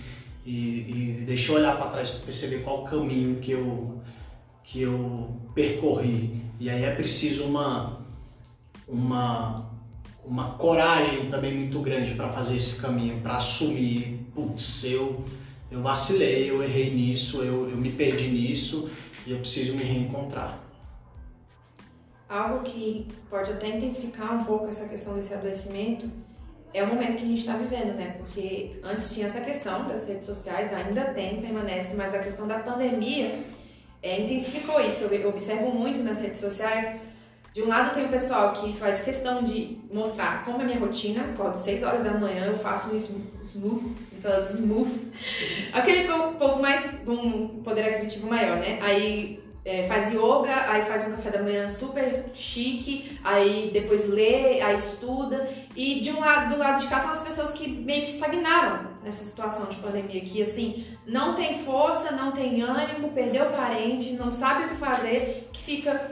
e, 0.45 1.21
e 1.21 1.25
deixa 1.25 1.53
eu 1.53 1.57
olhar 1.57 1.77
para 1.77 1.91
trás 1.91 2.11
para 2.11 2.27
perceber 2.27 2.65
qual 2.65 2.83
o 2.83 2.85
caminho 2.85 3.39
que 3.39 3.53
eu, 3.53 4.03
que 4.65 4.83
eu 4.83 5.37
percorri. 5.55 6.43
E 6.59 6.69
aí 6.69 6.83
é 6.83 6.93
preciso 6.97 7.45
uma, 7.45 8.01
uma, 8.89 9.71
uma 10.25 10.51
coragem 10.55 11.31
também 11.31 11.55
muito 11.55 11.79
grande 11.81 12.15
para 12.15 12.29
fazer 12.33 12.57
esse 12.57 12.81
caminho, 12.81 13.21
para 13.21 13.37
assumir, 13.37 14.27
putz, 14.35 14.85
eu, 14.85 15.25
eu 15.71 15.81
vacilei, 15.81 16.51
eu 16.51 16.61
errei 16.61 16.93
nisso, 16.93 17.43
eu, 17.43 17.71
eu 17.71 17.77
me 17.77 17.93
perdi 17.93 18.27
nisso 18.27 18.91
e 19.25 19.31
eu 19.31 19.39
preciso 19.39 19.75
me 19.75 19.85
reencontrar 19.85 20.68
algo 22.29 22.63
que 22.63 23.09
pode 23.31 23.51
até 23.53 23.69
intensificar 23.69 24.35
um 24.35 24.45
pouco 24.45 24.69
essa 24.69 24.87
questão 24.87 25.15
desse 25.15 25.33
adoecimento 25.33 26.11
é 26.75 26.83
o 26.83 26.87
momento 26.87 27.17
que 27.17 27.25
a 27.25 27.27
gente 27.27 27.41
está 27.41 27.57
vivendo, 27.57 27.95
né? 27.95 28.17
Porque 28.19 28.79
antes 28.83 29.15
tinha 29.15 29.27
essa 29.27 29.41
questão 29.41 29.89
das 29.89 30.07
redes 30.07 30.27
sociais, 30.27 30.73
ainda 30.73 31.07
tem, 31.07 31.41
permanece, 31.41 31.95
mas 31.95 32.15
a 32.15 32.19
questão 32.19 32.47
da 32.47 32.59
pandemia 32.59 33.43
é, 34.03 34.21
intensificou 34.21 34.81
isso. 34.81 35.05
Eu 35.05 35.31
observo 35.31 35.71
muito 35.71 36.03
nas 36.03 36.19
redes 36.19 36.41
sociais. 36.41 37.01
De 37.55 37.63
um 37.63 37.69
lado 37.69 37.95
tem 37.95 38.05
o 38.05 38.11
pessoal 38.11 38.53
que 38.53 38.77
faz 38.77 39.01
questão 39.01 39.43
de 39.43 39.81
mostrar 39.91 40.45
como 40.45 40.61
é 40.61 40.65
minha 40.65 40.79
rotina, 40.79 41.25
acordo 41.25 41.57
6 41.57 41.83
horas 41.83 42.03
da 42.03 42.13
manhã, 42.13 42.45
eu 42.45 42.55
faço 42.55 42.91
um 42.91 42.97
smooth, 42.97 43.95
smooth, 44.53 45.11
aquele 45.73 46.07
povo 46.39 46.61
mais, 46.61 46.89
um 47.07 47.63
poder 47.63 47.87
aquisitivo 47.87 48.29
maior, 48.29 48.59
né? 48.59 48.79
Aí 48.83 49.43
é, 49.65 49.87
faz 49.87 50.13
yoga, 50.13 50.55
aí 50.69 50.83
faz 50.83 51.07
um 51.07 51.11
café 51.13 51.31
da 51.31 51.43
manhã 51.43 51.71
super 51.71 52.27
chique, 52.35 53.19
aí 53.23 53.71
depois 53.73 54.09
lê, 54.09 54.61
aí 54.61 54.77
estuda. 54.77 55.49
E 55.77 56.01
de 56.01 56.11
um 56.11 56.21
lado, 56.21 56.55
do 56.55 56.59
lado 56.59 56.81
de 56.81 56.87
cá 56.87 56.97
estão 56.97 57.13
as 57.13 57.21
pessoas 57.21 57.53
que 57.53 57.69
meio 57.69 58.03
que 58.05 58.11
estagnaram 58.11 58.89
nessa 59.03 59.25
situação 59.25 59.67
de 59.67 59.77
pandemia, 59.77 60.21
que 60.21 60.41
assim, 60.41 60.87
não 61.07 61.35
tem 61.35 61.63
força, 61.65 62.13
não 62.13 62.33
tem 62.33 62.63
ânimo, 62.63 63.11
perdeu 63.13 63.47
o 63.47 63.53
parente, 63.53 64.13
não 64.13 64.33
sabe 64.33 64.65
o 64.65 64.69
que 64.69 64.75
fazer, 64.77 65.49
que 65.53 65.63
fica. 65.63 66.11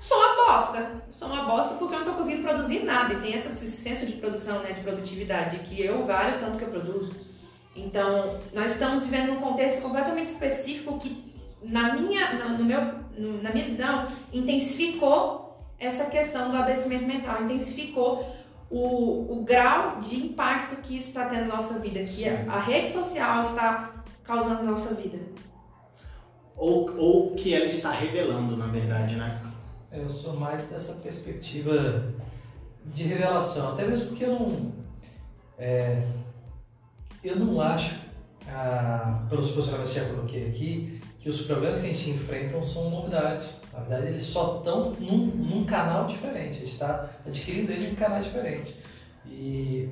Sou 0.00 0.18
uma 0.18 0.46
bosta. 0.46 1.02
Sou 1.10 1.28
uma 1.28 1.44
bosta 1.44 1.74
porque 1.74 1.94
eu 1.94 2.00
não 2.00 2.06
tô 2.06 2.12
conseguindo 2.14 2.42
produzir 2.42 2.82
nada. 2.82 3.14
E 3.14 3.20
tem 3.20 3.34
esse 3.34 3.66
senso 3.68 4.04
de 4.04 4.14
produção, 4.14 4.58
né, 4.58 4.72
de 4.72 4.80
produtividade, 4.80 5.58
que 5.60 5.80
eu 5.80 6.04
valho 6.04 6.40
tanto 6.40 6.58
que 6.58 6.64
eu 6.64 6.68
produzo. 6.68 7.14
Então, 7.74 8.38
nós 8.52 8.72
estamos 8.72 9.04
vivendo 9.04 9.32
um 9.32 9.40
contexto 9.40 9.80
completamente 9.80 10.32
específico 10.32 10.98
que 10.98 11.31
na 11.64 11.94
minha, 11.94 12.32
no 12.34 12.64
meu, 12.64 12.80
na 13.42 13.50
minha 13.50 13.64
visão, 13.64 14.08
intensificou 14.32 15.42
essa 15.78 16.04
questão 16.06 16.50
do 16.50 16.56
adoecimento 16.56 17.06
mental, 17.06 17.42
intensificou 17.42 18.36
o, 18.70 19.32
o 19.32 19.42
grau 19.44 19.98
de 20.00 20.16
impacto 20.16 20.76
que 20.76 20.96
isso 20.96 21.08
está 21.08 21.26
tendo 21.26 21.48
na 21.48 21.56
nossa 21.56 21.78
vida, 21.78 22.02
que 22.04 22.26
a, 22.26 22.50
a, 22.50 22.58
rede 22.58 22.92
social 22.92 23.42
está 23.42 24.02
causando 24.24 24.62
na 24.62 24.70
nossa 24.70 24.94
vida. 24.94 25.18
Ou, 26.56 26.96
ou 26.96 27.34
que 27.34 27.52
ela 27.54 27.66
está 27.66 27.90
revelando, 27.90 28.56
na 28.56 28.66
verdade, 28.66 29.16
né? 29.16 29.40
Eu 29.90 30.08
sou 30.08 30.34
mais 30.34 30.68
dessa 30.68 30.94
perspectiva 30.94 32.14
de 32.86 33.02
revelação, 33.02 33.72
até 33.72 33.84
mesmo 33.84 34.08
porque 34.08 34.24
eu 34.24 34.38
não. 34.38 34.72
É, 35.58 36.02
eu 37.22 37.36
não 37.36 37.60
acho, 37.60 37.94
ah, 38.48 39.26
pelos 39.28 39.50
posicionamentos 39.50 39.92
que 39.92 40.00
já 40.00 40.08
coloquei 40.08 40.48
aqui, 40.48 41.00
que 41.22 41.30
os 41.30 41.42
problemas 41.42 41.80
que 41.80 41.86
a 41.86 41.92
gente 41.92 42.10
enfrenta 42.10 42.60
são 42.62 42.90
novidades. 42.90 43.58
Na 43.72 43.78
verdade, 43.80 44.08
eles 44.08 44.24
só 44.24 44.58
estão 44.58 44.90
num, 44.98 45.26
num, 45.26 45.64
canal 45.64 46.08
diferente. 46.08 46.50
A 46.50 46.54
gente 46.54 46.72
está 46.72 47.08
adquirindo 47.24 47.70
eles 47.70 47.92
em 47.92 47.94
canais 47.94 48.24
diferentes. 48.24 48.74
E, 49.24 49.88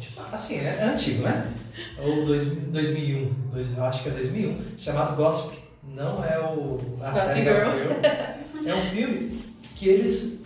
Tipo, 0.00 0.22
assim, 0.32 0.58
é, 0.58 0.76
é 0.80 0.84
antigo, 0.84 1.22
né? 1.22 1.52
Ou 1.98 2.24
dois, 2.24 2.46
2001, 2.46 3.32
dois, 3.52 3.76
eu 3.76 3.84
acho 3.84 4.02
que 4.02 4.08
é 4.08 4.12
2001, 4.12 4.78
chamado 4.78 5.16
Gossip. 5.16 5.58
Não 5.82 6.24
é 6.24 6.38
o 6.38 6.78
a 7.00 7.10
Gossip 7.10 7.28
série 7.28 7.42
Girl. 7.44 7.70
Girl. 7.70 8.68
É 8.68 8.74
um 8.74 8.90
filme 8.90 9.42
que 9.74 9.88
eles 9.88 10.42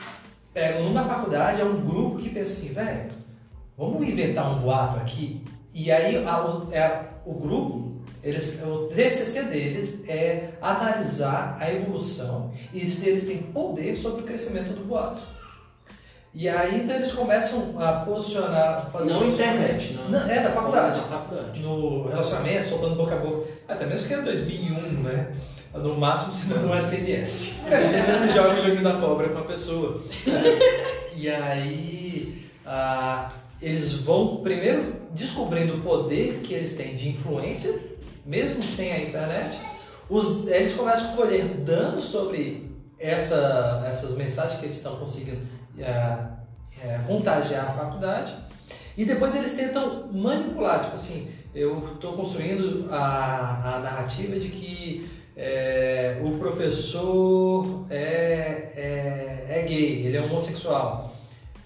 pegam 0.52 0.84
numa 0.84 1.04
faculdade, 1.04 1.60
é 1.60 1.64
um 1.64 1.80
grupo 1.80 2.18
que 2.18 2.28
pensa 2.28 2.52
assim, 2.52 2.74
velho, 2.74 3.08
vamos 3.76 4.06
inventar 4.06 4.54
um 4.54 4.60
boato 4.60 4.98
aqui. 4.98 5.42
E 5.74 5.90
aí 5.90 6.16
a, 6.16 6.62
é, 6.70 7.04
o 7.24 7.32
grupo, 7.34 8.02
eles, 8.22 8.62
o 8.62 8.88
TCC 8.88 9.44
deles 9.44 10.06
é 10.06 10.50
analisar 10.60 11.56
a 11.58 11.72
evolução 11.72 12.52
e 12.72 12.86
se 12.86 13.08
eles 13.08 13.24
têm 13.24 13.38
poder 13.38 13.96
sobre 13.96 14.22
o 14.22 14.24
crescimento 14.24 14.74
do 14.74 14.84
boato. 14.84 15.22
E 16.34 16.48
aí 16.48 16.82
então 16.82 16.96
eles 16.96 17.12
começam 17.12 17.74
a 17.78 17.92
posicionar, 17.92 18.88
fazer 18.90 19.12
não 19.12 19.28
internet, 19.28 19.92
não. 19.92 20.08
não. 20.08 20.30
É, 20.30 20.42
da 20.42 20.50
faculdade. 20.50 21.00
faculdade. 21.00 21.60
No 21.60 22.08
relacionamento, 22.08 22.68
soltando 22.70 22.96
boca 22.96 23.14
a 23.14 23.18
boca. 23.18 23.48
Até 23.68 23.84
mesmo 23.84 24.08
que 24.08 24.14
é 24.14 24.22
2001, 24.22 25.02
né? 25.02 25.34
No 25.74 25.94
máximo 25.94 26.32
você 26.32 26.54
manda 26.54 26.66
um 26.66 26.82
SMS. 26.82 27.60
Joga 28.32 28.54
o 28.54 28.64
joguinho 28.64 28.82
da 28.82 28.94
cobra 28.94 29.28
com 29.28 29.38
a 29.38 29.44
pessoa. 29.44 30.02
e 31.14 31.28
aí 31.28 32.46
ah, 32.64 33.30
eles 33.60 33.92
vão 34.00 34.36
primeiro 34.36 34.96
descobrindo 35.10 35.76
o 35.76 35.80
poder 35.82 36.40
que 36.42 36.54
eles 36.54 36.74
têm 36.74 36.96
de 36.96 37.10
influência, 37.10 37.78
mesmo 38.24 38.62
sem 38.62 38.90
a 38.90 39.02
internet. 39.02 39.58
Os, 40.08 40.46
eles 40.48 40.74
começam 40.74 41.12
a 41.12 41.16
colher 41.16 41.44
danos 41.44 42.04
sobre 42.04 42.70
essa, 42.98 43.84
essas 43.86 44.16
mensagens 44.16 44.58
que 44.58 44.66
eles 44.66 44.76
estão 44.76 44.96
conseguindo 44.96 45.40
é, 45.78 46.16
é, 46.82 47.00
contagiar 47.06 47.70
a 47.70 47.72
faculdade 47.72 48.34
e 48.96 49.04
depois 49.04 49.34
eles 49.34 49.54
tentam 49.54 50.08
manipular, 50.12 50.82
tipo 50.82 50.94
assim, 50.94 51.30
eu 51.54 51.94
estou 51.94 52.12
construindo 52.14 52.88
a, 52.90 53.76
a 53.76 53.78
narrativa 53.78 54.38
de 54.38 54.48
que 54.48 55.08
é, 55.36 56.20
o 56.22 56.32
professor 56.38 57.86
é, 57.88 57.96
é, 58.76 59.46
é, 59.48 59.62
gay, 59.62 60.06
ele 60.06 60.16
é 60.16 60.22
homossexual. 60.22 61.14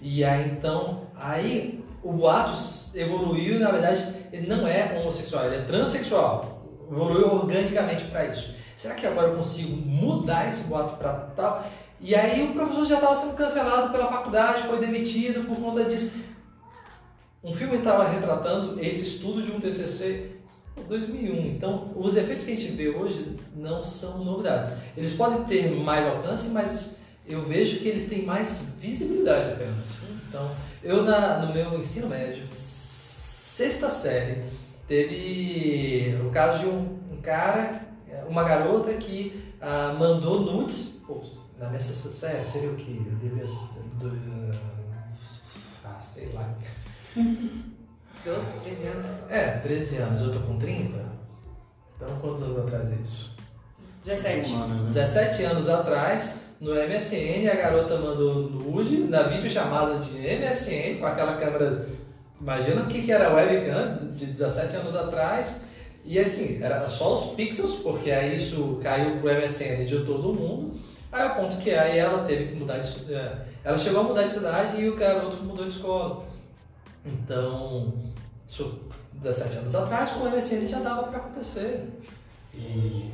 E 0.01 0.23
aí 0.23 0.51
então, 0.51 1.01
aí 1.15 1.83
o 2.03 2.13
boato 2.13 2.57
evoluiu 2.95 3.55
e 3.55 3.59
na 3.59 3.71
verdade 3.71 4.15
ele 4.31 4.47
não 4.47 4.67
é 4.67 4.97
homossexual, 4.99 5.45
ele 5.45 5.57
é 5.57 5.61
transexual. 5.61 6.63
evoluiu 6.89 7.33
organicamente 7.33 8.05
para 8.05 8.25
isso. 8.25 8.55
Será 8.75 8.93
que 8.93 9.07
agora 9.07 9.29
eu 9.29 9.35
consigo 9.35 9.75
mudar 9.75 10.47
esse 10.47 10.63
boato 10.65 10.97
para 10.97 11.13
tal? 11.35 11.67
E 11.99 12.13
aí 12.13 12.43
o 12.43 12.53
professor 12.53 12.85
já 12.85 12.95
estava 12.95 13.15
sendo 13.15 13.35
cancelado 13.35 13.91
pela 13.91 14.07
faculdade, 14.07 14.63
foi 14.63 14.79
demitido 14.79 15.47
por 15.47 15.57
conta 15.57 15.83
disso. 15.83 16.11
Um 17.43 17.53
filme 17.53 17.77
estava 17.77 18.07
retratando 18.07 18.79
esse 18.79 19.03
estudo 19.03 19.41
de 19.41 19.51
um 19.51 19.59
TCC 19.59 20.37
2001. 20.87 21.47
Então, 21.47 21.91
os 21.95 22.15
efeitos 22.15 22.45
que 22.45 22.51
a 22.51 22.55
gente 22.55 22.71
vê 22.71 22.89
hoje 22.89 23.35
não 23.55 23.81
são 23.81 24.23
novidades. 24.23 24.73
Eles 24.95 25.13
podem 25.13 25.43
ter 25.45 25.71
mais 25.71 26.05
alcance, 26.05 26.49
mas 26.49 26.97
eu 27.25 27.45
vejo 27.45 27.79
que 27.79 27.87
eles 27.87 28.07
têm 28.07 28.23
mais 28.23 28.61
visibilidade 28.79 29.51
apenas. 29.51 29.97
Então, 30.27 30.51
eu 30.83 31.03
na, 31.03 31.39
no 31.39 31.53
meu 31.53 31.77
ensino 31.79 32.07
médio, 32.07 32.43
sexta 32.51 33.89
série, 33.89 34.43
teve 34.87 36.15
o 36.25 36.29
caso 36.29 36.59
de 36.59 36.65
um, 36.67 36.99
um 37.11 37.21
cara, 37.21 37.81
uma 38.29 38.43
garota 38.43 38.93
que 38.93 39.43
ah, 39.59 39.95
mandou 39.97 40.41
nudes. 40.41 40.95
Na 41.59 41.69
minha 41.69 41.79
série 41.79 42.45
seria 42.45 42.69
o 42.69 42.75
quê? 42.75 43.01
Eu 43.05 43.15
devia. 43.15 43.45
Do, 43.99 44.09
do, 44.09 44.59
ah, 45.83 45.99
sei 45.99 46.31
lá. 46.33 46.53
12, 48.23 48.51
13 48.63 48.87
anos. 48.87 49.11
É, 49.29 49.57
13 49.59 49.97
anos. 49.97 50.21
Eu 50.21 50.31
tô 50.33 50.39
com 50.41 50.59
30. 50.59 50.97
Então, 51.95 52.19
quantos 52.19 52.43
anos 52.43 52.59
atrás 52.59 52.91
é 52.91 52.95
isso? 52.95 53.35
17. 54.03 54.51
Humanas, 54.51 54.77
né? 54.77 54.87
17 54.87 55.43
anos 55.43 55.69
atrás, 55.69 56.35
no 56.61 56.73
MSN, 56.73 57.49
a 57.51 57.55
garota 57.55 57.97
mandou 57.97 58.49
nude 58.49 58.99
na 59.05 59.23
videochamada 59.23 59.97
de 59.97 60.13
MSN 60.19 60.99
com 60.99 61.05
aquela 61.07 61.37
câmera. 61.37 61.87
Imagina 62.39 62.83
o 62.83 62.85
que, 62.85 63.01
que 63.01 63.11
era 63.11 63.29
a 63.29 63.33
webcam 63.33 64.11
de 64.13 64.27
17 64.27 64.75
anos 64.75 64.95
atrás. 64.95 65.61
E 66.05 66.19
assim, 66.19 66.63
era 66.63 66.87
só 66.87 67.15
os 67.15 67.35
pixels, 67.35 67.79
porque 67.79 68.11
aí 68.11 68.37
isso 68.37 68.79
caiu 68.81 69.17
pro 69.19 69.33
MSN 69.33 69.85
de 69.85 70.05
todo 70.05 70.33
mundo. 70.33 70.79
Aí 71.11 71.27
o 71.27 71.35
ponto 71.35 71.57
que 71.57 71.71
aí 71.71 71.97
ela 71.97 72.25
teve 72.25 72.47
que 72.47 72.55
mudar 72.55 72.79
de 72.79 73.13
é, 73.13 73.45
Ela 73.63 73.77
chegou 73.77 74.01
a 74.01 74.03
mudar 74.03 74.23
de 74.23 74.33
cidade 74.33 74.81
e 74.81 74.89
o 74.89 74.95
garoto 74.95 75.37
mudou 75.43 75.65
de 75.65 75.71
escola. 75.71 76.25
Então, 77.05 77.93
isso 78.47 78.87
17 79.13 79.57
anos 79.57 79.75
atrás, 79.75 80.11
com 80.11 80.25
o 80.25 80.31
MSN 80.31 80.67
já 80.67 80.79
dava 80.79 81.03
para 81.03 81.17
acontecer. 81.17 81.87
E. 82.53 83.11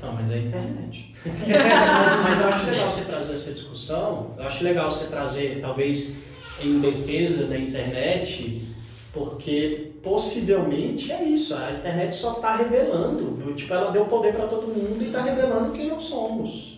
Não, 0.00 0.12
mas 0.12 0.30
é 0.30 0.34
a 0.34 0.38
internet. 0.38 1.14
mas, 1.26 2.22
mas 2.22 2.40
eu 2.40 2.48
acho 2.48 2.66
legal 2.66 2.90
você 2.90 3.04
trazer 3.04 3.34
essa 3.34 3.52
discussão, 3.52 4.34
eu 4.36 4.44
acho 4.44 4.62
legal 4.62 4.92
você 4.92 5.06
trazer, 5.06 5.60
talvez, 5.60 6.16
em 6.62 6.78
defesa 6.78 7.46
da 7.46 7.58
internet, 7.58 8.68
porque 9.12 9.92
possivelmente 10.02 11.10
é 11.10 11.24
isso, 11.24 11.56
a 11.56 11.72
internet 11.72 12.14
só 12.14 12.34
está 12.34 12.54
revelando, 12.56 13.52
tipo, 13.54 13.74
ela 13.74 13.90
deu 13.90 14.04
poder 14.04 14.34
para 14.34 14.46
todo 14.46 14.68
mundo 14.68 15.02
e 15.02 15.06
está 15.06 15.22
revelando 15.22 15.72
quem 15.72 15.88
nós 15.88 16.04
somos. 16.04 16.77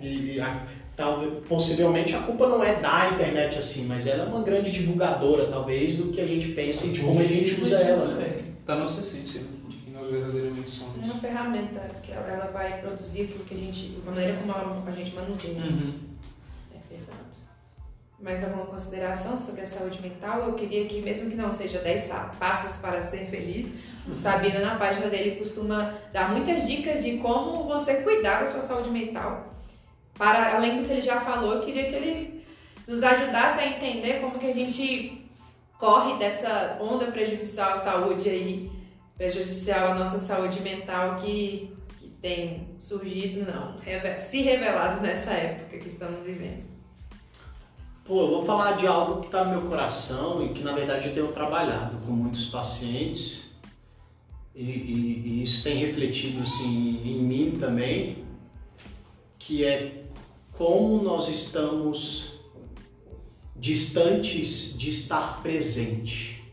E 0.00 0.40
a, 0.40 0.62
tal, 0.96 1.20
possivelmente 1.48 2.14
a 2.14 2.20
culpa 2.20 2.48
não 2.48 2.62
é 2.62 2.76
da 2.76 3.10
internet 3.10 3.58
assim, 3.58 3.86
mas 3.86 4.06
ela 4.06 4.24
é 4.24 4.26
uma 4.26 4.42
grande 4.42 4.70
divulgadora, 4.70 5.46
talvez, 5.48 5.96
do 5.96 6.12
que 6.12 6.20
a 6.20 6.26
gente 6.26 6.48
pensa 6.52 6.86
e 6.86 6.90
de 6.90 7.00
como 7.00 7.20
a 7.20 7.24
gente 7.24 7.60
usa 7.60 7.76
ela. 7.78 8.14
Né? 8.14 8.44
Tá 8.64 8.74
na 8.76 8.82
nossa 8.82 9.00
essência, 9.00 9.40
de 9.68 9.76
quem 9.78 9.92
nós 9.92 10.08
verdadeiramente 10.08 10.66
É 10.66 10.68
somos. 10.68 11.04
uma 11.04 11.14
ferramenta 11.20 11.80
que 12.02 12.12
ela, 12.12 12.28
ela 12.30 12.46
vai 12.52 12.80
produzir 12.80 13.22
aquilo 13.22 13.44
que 13.44 13.54
a 13.54 13.58
gente. 13.58 13.98
a 14.06 14.10
maneira 14.10 14.36
como 14.36 14.52
ela- 14.52 14.84
a 14.86 14.90
gente 14.92 15.14
manuseia. 15.14 15.58
Uhum. 15.64 15.94
É 16.74 16.78
pesado. 16.94 17.18
Mais 18.20 18.44
alguma 18.44 18.66
consideração 18.66 19.36
sobre 19.36 19.62
a 19.62 19.66
saúde 19.66 20.00
mental? 20.00 20.42
Eu 20.46 20.54
queria 20.54 20.84
que, 20.86 21.00
mesmo 21.02 21.28
que 21.30 21.36
não 21.36 21.50
seja 21.50 21.78
10 21.78 22.04
sa- 22.06 22.30
passos 22.38 22.76
para 22.76 23.02
ser 23.02 23.26
feliz, 23.26 23.70
o 24.08 24.14
Sabino, 24.14 24.60
na 24.60 24.76
página 24.76 25.08
dele, 25.08 25.36
costuma 25.36 25.94
dar 26.12 26.30
muitas 26.32 26.66
dicas 26.66 27.02
de 27.02 27.18
como 27.18 27.64
você 27.64 27.96
cuidar 28.02 28.40
da 28.44 28.46
sua 28.50 28.60
saúde 28.62 28.90
mental. 28.90 29.54
Para, 30.18 30.56
além 30.56 30.78
do 30.82 30.84
que 30.86 30.92
ele 30.92 31.00
já 31.00 31.20
falou, 31.20 31.54
eu 31.54 31.62
queria 31.62 31.88
que 31.88 31.94
ele 31.94 32.44
nos 32.86 33.02
ajudasse 33.02 33.60
a 33.60 33.66
entender 33.68 34.20
como 34.20 34.38
que 34.38 34.46
a 34.46 34.52
gente 34.54 35.24
corre 35.78 36.18
dessa 36.18 36.76
onda 36.80 37.06
prejudicial 37.06 37.70
à 37.72 37.76
saúde 37.76 38.28
aí, 38.28 38.70
prejudicial 39.16 39.92
à 39.92 39.94
nossa 39.94 40.18
saúde 40.18 40.60
mental 40.60 41.16
que, 41.16 41.72
que 42.00 42.08
tem 42.20 42.68
surgido, 42.80 43.50
não, 43.50 43.76
se 44.18 44.42
revelado 44.42 45.00
nessa 45.00 45.30
época 45.30 45.78
que 45.78 45.88
estamos 45.88 46.22
vivendo. 46.22 46.66
Pô, 48.04 48.22
eu 48.22 48.28
vou 48.28 48.44
falar 48.44 48.72
de 48.72 48.86
algo 48.86 49.20
que 49.20 49.26
está 49.26 49.44
no 49.44 49.50
meu 49.50 49.68
coração 49.68 50.44
e 50.44 50.48
que 50.54 50.62
na 50.64 50.72
verdade 50.72 51.08
eu 51.08 51.14
tenho 51.14 51.28
trabalhado 51.28 51.96
com 51.98 52.10
muitos 52.12 52.46
pacientes 52.46 53.52
e, 54.54 54.62
e- 54.64 55.22
e 55.26 55.42
isso 55.42 55.62
tem 55.62 55.76
refletido 55.76 56.40
assim, 56.42 57.02
em 57.04 57.22
mim 57.22 57.56
também, 57.60 58.24
que 59.38 59.62
é 59.64 59.97
como 60.58 61.00
nós 61.00 61.28
estamos 61.28 62.32
distantes 63.54 64.76
de 64.76 64.90
estar 64.90 65.40
presente. 65.40 66.44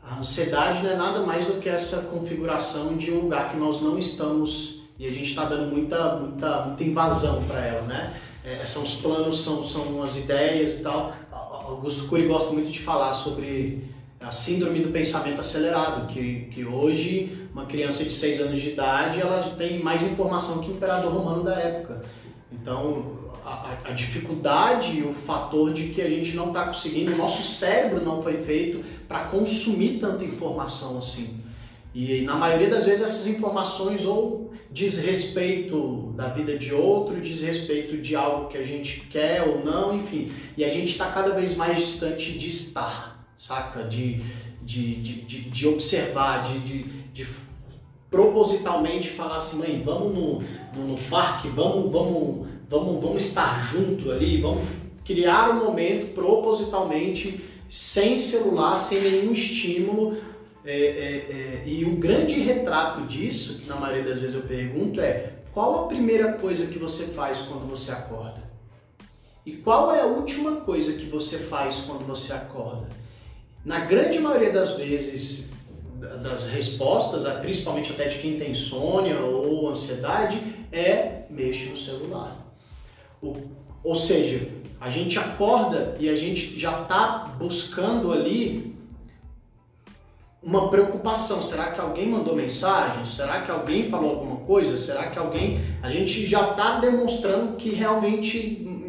A 0.00 0.20
ansiedade 0.20 0.84
não 0.84 0.90
é 0.90 0.96
nada 0.96 1.20
mais 1.20 1.48
do 1.48 1.60
que 1.60 1.68
essa 1.68 2.02
configuração 2.02 2.96
de 2.96 3.10
um 3.10 3.22
lugar 3.22 3.50
que 3.50 3.56
nós 3.56 3.82
não 3.82 3.98
estamos 3.98 4.76
e 4.96 5.06
a 5.06 5.10
gente 5.10 5.30
está 5.30 5.44
dando 5.44 5.74
muita, 5.74 6.16
muita, 6.16 6.66
muita 6.66 6.84
invasão 6.84 7.42
para 7.44 7.66
ela, 7.66 7.82
né? 7.82 8.16
É, 8.44 8.64
são 8.64 8.84
os 8.84 8.94
planos, 9.00 9.42
são, 9.42 9.64
são 9.64 10.00
as 10.00 10.16
ideias 10.16 10.78
e 10.78 10.82
tal. 10.84 11.12
Augusto 11.32 12.06
Cury 12.06 12.28
gosta 12.28 12.52
muito 12.52 12.70
de 12.70 12.78
falar 12.78 13.12
sobre 13.14 13.82
a 14.20 14.30
síndrome 14.30 14.78
do 14.80 14.90
pensamento 14.90 15.40
acelerado, 15.40 16.06
que, 16.06 16.48
que 16.52 16.64
hoje 16.64 17.48
uma 17.52 17.66
criança 17.66 18.04
de 18.04 18.12
6 18.12 18.40
anos 18.42 18.60
de 18.60 18.70
idade 18.70 19.20
ela 19.20 19.42
tem 19.58 19.82
mais 19.82 20.02
informação 20.02 20.60
que 20.60 20.70
o 20.70 20.74
imperador 20.74 21.12
romano 21.12 21.42
da 21.42 21.54
época. 21.58 22.02
Então, 22.52 23.18
a, 23.44 23.76
a- 23.86 23.90
dificuldade 23.92 24.98
e 24.98 25.02
o 25.02 25.12
fator 25.12 25.72
de 25.72 25.88
que 25.88 26.00
a 26.00 26.08
gente 26.08 26.34
não 26.36 26.48
está 26.48 26.66
conseguindo, 26.66 27.12
o 27.12 27.16
nosso 27.16 27.42
cérebro 27.42 28.04
não 28.04 28.22
foi 28.22 28.42
feito 28.42 28.84
para 29.08 29.24
consumir 29.26 29.98
tanta 29.98 30.24
informação 30.24 30.98
assim. 30.98 31.40
E 31.94 32.22
na 32.22 32.34
maioria 32.36 32.68
das 32.68 32.84
vezes 32.84 33.02
essas 33.02 33.26
informações 33.26 34.04
ou 34.04 34.52
diz 34.70 34.98
respeito 34.98 36.12
da 36.16 36.28
vida 36.28 36.58
de 36.58 36.74
outro, 36.74 37.20
diz 37.20 37.40
respeito 37.40 37.96
de 37.98 38.14
algo 38.14 38.48
que 38.48 38.58
a 38.58 38.64
gente 38.64 39.00
quer 39.10 39.42
ou 39.42 39.64
não, 39.64 39.96
enfim. 39.96 40.30
E 40.56 40.64
a 40.64 40.68
gente 40.68 40.90
está 40.90 41.10
cada 41.10 41.30
vez 41.30 41.56
mais 41.56 41.78
distante 41.78 42.32
de 42.38 42.48
estar, 42.48 43.26
saca? 43.38 43.82
De, 43.84 44.20
de, 44.62 44.96
de, 44.96 45.12
de, 45.22 45.40
de 45.50 45.66
observar, 45.66 46.42
de, 46.42 46.58
de, 46.60 46.82
de 47.14 47.26
propositalmente 48.10 49.08
falar 49.08 49.38
assim, 49.38 49.58
mãe, 49.58 49.82
vamos 49.84 50.14
no, 50.14 50.42
no, 50.74 50.88
no 50.92 50.98
parque, 51.08 51.48
vamos, 51.48 51.90
vamos, 51.90 52.46
vamos, 52.68 53.02
vamos 53.02 53.24
estar 53.24 53.70
junto 53.70 54.10
ali, 54.10 54.40
vamos 54.40 54.64
criar 55.04 55.50
um 55.50 55.64
momento 55.64 56.14
propositalmente, 56.14 57.44
sem 57.70 58.18
celular, 58.18 58.76
sem 58.78 59.00
nenhum 59.00 59.32
estímulo. 59.32 60.16
É, 60.64 60.72
é, 60.72 60.82
é, 60.82 61.62
e 61.64 61.84
o 61.84 61.96
grande 61.96 62.40
retrato 62.40 63.02
disso, 63.02 63.60
que 63.60 63.68
na 63.68 63.76
maioria 63.76 64.02
das 64.02 64.20
vezes 64.20 64.34
eu 64.34 64.42
pergunto, 64.42 65.00
é 65.00 65.34
qual 65.54 65.84
a 65.84 65.88
primeira 65.88 66.32
coisa 66.34 66.66
que 66.66 66.78
você 66.78 67.06
faz 67.06 67.38
quando 67.38 67.68
você 67.68 67.92
acorda? 67.92 68.42
E 69.44 69.52
qual 69.52 69.94
é 69.94 70.00
a 70.00 70.06
última 70.06 70.56
coisa 70.56 70.94
que 70.94 71.06
você 71.06 71.38
faz 71.38 71.76
quando 71.86 72.04
você 72.04 72.32
acorda? 72.32 72.88
Na 73.64 73.84
grande 73.84 74.18
maioria 74.18 74.52
das 74.52 74.76
vezes, 74.76 75.48
das 76.22 76.48
respostas, 76.48 77.24
principalmente 77.40 77.92
até 77.92 78.08
de 78.08 78.18
quem 78.18 78.38
tem 78.38 78.52
insônia 78.52 79.18
ou 79.20 79.68
ansiedade, 79.70 80.40
é 80.72 81.22
mexe 81.30 81.66
no 81.66 81.76
celular. 81.76 82.36
O- 83.22 83.34
ou 83.82 83.94
seja, 83.94 84.48
a 84.80 84.90
gente 84.90 85.18
acorda 85.18 85.96
e 85.98 86.08
a 86.08 86.16
gente 86.16 86.58
já 86.58 86.82
está 86.82 87.34
buscando 87.38 88.12
ali 88.12 88.74
uma 90.42 90.70
preocupação. 90.70 91.42
Será 91.42 91.72
que 91.72 91.80
alguém 91.80 92.08
mandou 92.08 92.36
mensagem? 92.36 93.04
Será 93.04 93.42
que 93.42 93.50
alguém 93.50 93.88
falou 93.88 94.10
alguma 94.10 94.36
coisa? 94.36 94.76
Será 94.78 95.06
que 95.10 95.18
alguém. 95.18 95.60
A 95.82 95.90
gente 95.90 96.26
já 96.26 96.50
está 96.50 96.78
demonstrando 96.78 97.56
que 97.56 97.70
realmente 97.70 98.38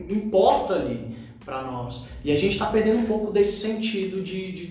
importa 0.10 0.76
ali 0.76 1.16
para 1.44 1.62
nós. 1.64 2.04
E 2.24 2.32
a 2.32 2.40
gente 2.40 2.54
está 2.54 2.68
perdendo 2.68 3.00
um 3.00 3.06
pouco 3.06 3.32
desse 3.32 3.62
sentido 3.62 4.22
de, 4.22 4.52
de, 4.52 4.68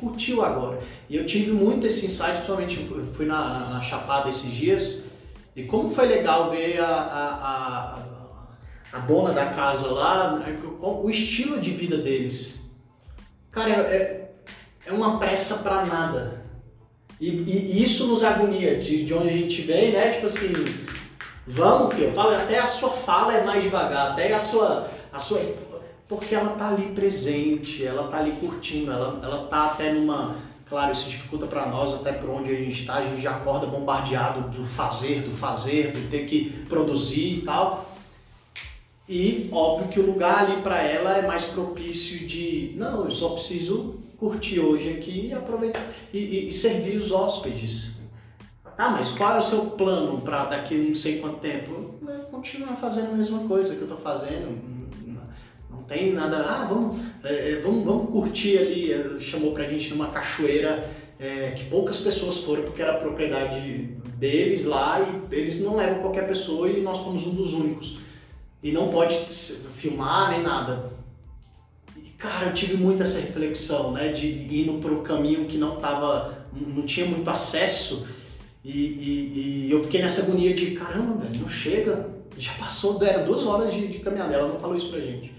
o 0.00 0.42
agora. 0.42 0.78
E 1.08 1.16
eu 1.16 1.26
tive 1.26 1.50
muito 1.50 1.86
esse 1.86 2.06
insight, 2.06 2.32
principalmente 2.32 2.88
fui 3.14 3.26
na, 3.26 3.70
na, 3.70 3.82
Chapada 3.82 4.28
esses 4.28 4.50
dias. 4.50 5.04
E 5.56 5.64
como 5.64 5.90
foi 5.90 6.06
legal 6.06 6.50
ver 6.50 6.78
a, 6.80 6.86
a, 6.86 7.98
a, 8.92 8.98
a 8.98 8.98
dona 9.00 9.32
da 9.32 9.46
casa 9.46 9.90
lá, 9.90 10.38
né, 10.38 10.56
o 10.80 11.10
estilo 11.10 11.60
de 11.60 11.70
vida 11.72 11.98
deles. 11.98 12.60
Cara, 13.50 13.70
é, 13.72 14.30
é 14.86 14.92
uma 14.92 15.18
pressa 15.18 15.58
pra 15.58 15.84
nada. 15.84 16.44
E, 17.20 17.28
e- 17.28 17.72
e 17.72 17.82
isso 17.82 18.06
nos 18.06 18.22
agonia 18.22 18.78
de, 18.78 19.04
de 19.04 19.12
onde 19.12 19.28
a 19.30 19.32
gente 19.32 19.62
vem, 19.62 19.92
né? 19.92 20.10
Tipo 20.10 20.26
assim, 20.26 20.52
vamos, 21.46 21.94
filho, 21.94 22.12
até 22.20 22.58
a 22.58 22.68
sua 22.68 22.90
fala 22.90 23.34
é 23.34 23.44
mais 23.44 23.62
devagar, 23.62 24.12
até 24.12 24.32
a 24.32 24.40
sua, 24.40 24.88
a 25.12 25.18
sua. 25.18 25.40
Porque 26.08 26.34
ela 26.34 26.56
tá 26.56 26.68
ali 26.68 26.90
presente, 26.92 27.84
ela 27.84 28.08
tá 28.08 28.18
ali 28.18 28.32
curtindo, 28.32 28.90
ela, 28.90 29.20
ela 29.22 29.46
tá 29.46 29.66
até 29.66 29.92
numa. 29.92 30.36
Claro, 30.68 30.92
isso 30.92 31.08
dificulta 31.08 31.46
para 31.46 31.66
nós, 31.66 31.94
até 31.94 32.12
por 32.12 32.28
onde 32.30 32.50
a 32.50 32.54
gente 32.54 32.80
está, 32.80 32.94
a 32.96 33.04
gente 33.04 33.22
já 33.22 33.36
acorda 33.36 33.66
bombardeado 33.66 34.50
do 34.50 34.66
fazer, 34.66 35.22
do 35.22 35.30
fazer, 35.30 35.92
do 35.92 36.10
ter 36.10 36.26
que 36.26 36.50
produzir 36.68 37.38
e 37.38 37.42
tal. 37.42 37.90
E 39.08 39.48
óbvio 39.50 39.88
que 39.88 39.98
o 39.98 40.06
lugar 40.06 40.44
ali 40.44 40.60
para 40.60 40.82
ela 40.82 41.16
é 41.16 41.26
mais 41.26 41.46
propício 41.46 42.26
de, 42.26 42.74
não, 42.76 43.06
eu 43.06 43.10
só 43.10 43.30
preciso 43.30 43.96
curtir 44.18 44.60
hoje 44.60 44.90
aqui 44.90 45.28
e 45.28 45.32
aproveitar 45.32 45.82
e, 46.12 46.18
e, 46.18 46.48
e 46.48 46.52
servir 46.52 46.98
os 46.98 47.10
hóspedes. 47.12 47.96
Tá, 48.76 48.90
mas 48.90 49.10
qual 49.10 49.36
é 49.36 49.38
o 49.38 49.42
seu 49.42 49.66
plano 49.70 50.20
para 50.20 50.44
daqui 50.44 50.74
não 50.74 50.94
sei 50.94 51.18
quanto 51.18 51.38
tempo? 51.38 51.94
Continuar 52.30 52.76
fazendo 52.76 53.12
a 53.12 53.16
mesma 53.16 53.40
coisa 53.48 53.74
que 53.74 53.80
eu 53.80 53.88
estou 53.88 53.98
fazendo, 53.98 54.77
tem 55.88 56.12
nada, 56.12 56.38
ah, 56.38 56.66
vamos, 56.68 57.00
é, 57.24 57.52
é, 57.52 57.60
vamos, 57.60 57.84
vamos 57.84 58.10
curtir 58.12 58.58
ali, 58.58 59.20
chamou 59.20 59.52
pra 59.52 59.64
gente 59.64 59.90
numa 59.90 60.08
cachoeira 60.08 60.88
é, 61.18 61.52
que 61.56 61.64
poucas 61.64 62.00
pessoas 62.00 62.38
foram 62.38 62.62
porque 62.62 62.82
era 62.82 62.98
propriedade 62.98 63.96
deles 64.16 64.64
lá 64.64 65.00
e 65.00 65.34
eles 65.34 65.60
não 65.60 65.76
levam 65.76 66.00
qualquer 66.00 66.28
pessoa 66.28 66.68
e 66.68 66.80
nós 66.80 67.00
fomos 67.00 67.26
um 67.26 67.34
dos 67.34 67.54
únicos. 67.54 67.98
E 68.62 68.70
não 68.70 68.88
pode 68.88 69.14
filmar 69.76 70.30
nem 70.30 70.42
nada. 70.42 70.92
E, 71.96 72.10
cara, 72.10 72.46
eu 72.46 72.54
tive 72.54 72.76
muito 72.76 73.02
essa 73.02 73.18
reflexão, 73.18 73.92
né, 73.92 74.08
de 74.12 74.60
indo 74.60 74.80
para 74.80 74.92
o 74.92 75.02
caminho 75.02 75.46
que 75.46 75.56
não 75.56 75.76
tava, 75.76 76.46
não 76.52 76.82
tinha 76.82 77.06
muito 77.06 77.28
acesso 77.30 78.06
e, 78.64 78.70
e, 78.70 79.66
e, 79.66 79.72
eu 79.72 79.82
fiquei 79.84 80.02
nessa 80.02 80.22
agonia 80.22 80.52
de, 80.52 80.72
caramba, 80.72 81.24
velho, 81.24 81.40
não 81.40 81.48
chega, 81.48 82.06
já 82.36 82.52
passou, 82.52 83.02
era 83.02 83.24
duas 83.24 83.46
horas 83.46 83.72
de, 83.72 83.88
de 83.88 83.98
caminhada, 84.00 84.34
ela 84.34 84.48
não 84.48 84.60
falou 84.60 84.76
isso 84.76 84.90
pra 84.90 85.00
gente. 85.00 85.32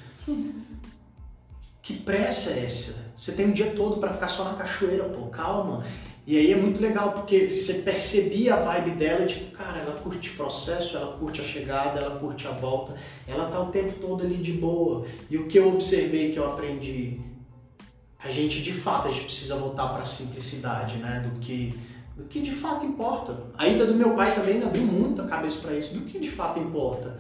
Que 1.82 1.94
pressa 1.94 2.52
é 2.52 2.66
essa? 2.66 3.10
Você 3.18 3.32
tem 3.32 3.48
um 3.48 3.52
dia 3.52 3.72
todo 3.72 4.00
para 4.00 4.14
ficar 4.14 4.28
só 4.28 4.44
na 4.44 4.54
cachoeira, 4.54 5.06
pô, 5.06 5.28
calma. 5.28 5.84
E 6.26 6.38
aí 6.38 6.52
é 6.52 6.56
muito 6.56 6.80
legal, 6.80 7.14
porque 7.14 7.50
você 7.50 7.80
percebia 7.80 8.54
a 8.54 8.60
vibe 8.60 8.92
dela, 8.92 9.26
tipo, 9.26 9.52
cara, 9.52 9.80
ela 9.80 9.94
curte 9.94 10.30
o 10.30 10.36
processo, 10.36 10.96
ela 10.96 11.18
curte 11.18 11.42
a 11.42 11.44
chegada, 11.44 12.00
ela 12.00 12.20
curte 12.20 12.48
a 12.48 12.52
volta, 12.52 12.94
ela 13.28 13.50
tá 13.50 13.60
o 13.60 13.72
tempo 13.72 13.94
todo 14.00 14.24
ali 14.24 14.38
de 14.38 14.54
boa. 14.54 15.06
E 15.30 15.38
o 15.38 15.48
que 15.48 15.58
eu 15.58 15.68
observei, 15.74 16.32
que 16.32 16.38
eu 16.38 16.46
aprendi, 16.46 17.20
a 18.24 18.30
gente 18.30 18.62
de 18.62 18.74
fato, 18.74 19.08
a 19.08 19.12
gente 19.12 19.24
precisa 19.24 19.56
voltar 19.56 19.88
para 19.88 20.04
a 20.04 20.06
simplicidade, 20.06 20.98
né, 20.98 21.28
do 21.28 21.40
que, 21.40 21.74
do 22.16 22.26
que 22.26 22.42
de 22.42 22.54
fato 22.54 22.86
importa. 22.86 23.36
A 23.58 23.68
ida 23.68 23.88
do 23.88 23.96
meu 23.96 24.12
pai 24.12 24.36
também 24.36 24.62
abriu 24.62 24.84
muito 24.84 25.24
a 25.24 25.28
cabeça 25.28 25.62
para 25.62 25.76
isso, 25.76 25.96
do 25.96 26.06
que 26.06 26.20
de 26.20 26.30
fato 26.30 26.60
importa. 26.60 27.20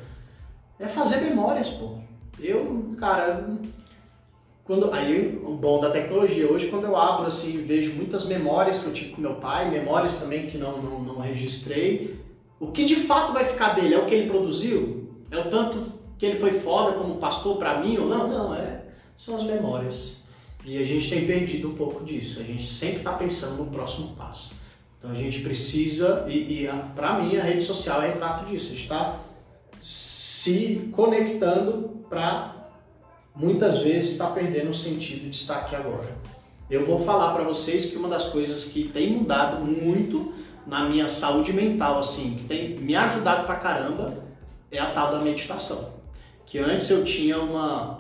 É 0.77 0.87
fazer 0.87 1.21
memórias, 1.21 1.69
pô. 1.69 1.97
Eu, 2.41 2.95
cara, 2.97 3.47
quando 4.63 4.91
aí 4.93 5.39
o 5.43 5.55
bom 5.55 5.79
da 5.79 5.89
tecnologia 5.89 6.49
hoje 6.49 6.67
quando 6.67 6.85
eu 6.85 6.95
abro 6.95 7.25
assim 7.25 7.63
vejo 7.63 7.93
muitas 7.95 8.25
memórias 8.25 8.79
que 8.79 8.87
eu 8.87 8.93
tive 8.93 9.13
com 9.13 9.21
meu 9.21 9.35
pai 9.35 9.69
memórias 9.69 10.17
também 10.17 10.47
que 10.47 10.57
não, 10.57 10.81
não, 10.81 10.99
não 11.01 11.19
registrei 11.19 12.19
o 12.59 12.67
que 12.67 12.85
de 12.85 12.97
fato 12.97 13.31
vai 13.31 13.45
ficar 13.45 13.73
dele? 13.73 13.93
É 13.93 13.97
o 13.97 14.05
que 14.05 14.13
ele 14.13 14.29
produziu? 14.29 15.09
É 15.31 15.37
o 15.39 15.49
tanto 15.49 15.93
que 16.17 16.25
ele 16.25 16.37
foi 16.37 16.51
foda 16.51 16.97
como 16.97 17.15
pastor 17.15 17.57
para 17.57 17.79
mim 17.79 17.97
ou 17.97 18.07
não? 18.07 18.27
Não 18.27 18.53
é 18.53 18.79
são 19.17 19.35
as 19.35 19.43
memórias. 19.43 20.17
E 20.65 20.77
a 20.77 20.83
gente 20.83 21.09
tem 21.09 21.25
perdido 21.25 21.69
um 21.69 21.75
pouco 21.75 22.03
disso. 22.03 22.39
A 22.39 22.43
gente 22.43 22.67
sempre 22.67 22.97
está 22.97 23.13
pensando 23.13 23.63
no 23.63 23.71
próximo 23.71 24.15
passo. 24.15 24.51
Então 24.97 25.11
a 25.11 25.15
gente 25.15 25.41
precisa 25.41 26.25
e, 26.27 26.63
e 26.63 26.69
para 26.95 27.19
mim 27.19 27.37
a 27.37 27.43
rede 27.43 27.61
social 27.61 28.01
é 28.01 28.07
retrato 28.07 28.45
disso. 28.45 28.67
A 28.67 28.69
gente 28.71 28.83
está 28.83 29.19
se 30.39 30.89
conectando 30.93 32.05
para 32.09 32.69
muitas 33.35 33.79
vezes 33.79 34.11
estar 34.11 34.27
tá 34.27 34.31
perdendo 34.31 34.69
o 34.69 34.73
sentido 34.73 35.29
de 35.29 35.35
estar 35.35 35.57
aqui 35.57 35.75
agora. 35.75 36.07
Eu 36.69 36.85
vou 36.85 36.97
falar 36.97 37.33
para 37.33 37.43
vocês 37.43 37.87
que 37.87 37.97
uma 37.97 38.07
das 38.07 38.27
coisas 38.27 38.63
que 38.63 38.87
tem 38.87 39.17
mudado 39.17 39.65
muito 39.65 40.33
na 40.65 40.87
minha 40.87 41.09
saúde 41.09 41.51
mental, 41.51 41.99
assim, 41.99 42.35
que 42.35 42.45
tem 42.45 42.77
me 42.77 42.95
ajudado 42.95 43.45
pra 43.45 43.57
caramba, 43.57 44.23
é 44.71 44.79
a 44.79 44.91
tal 44.91 45.11
da 45.11 45.19
meditação. 45.19 45.95
Que 46.45 46.57
antes 46.57 46.89
eu 46.89 47.03
tinha 47.03 47.37
uma, 47.41 47.97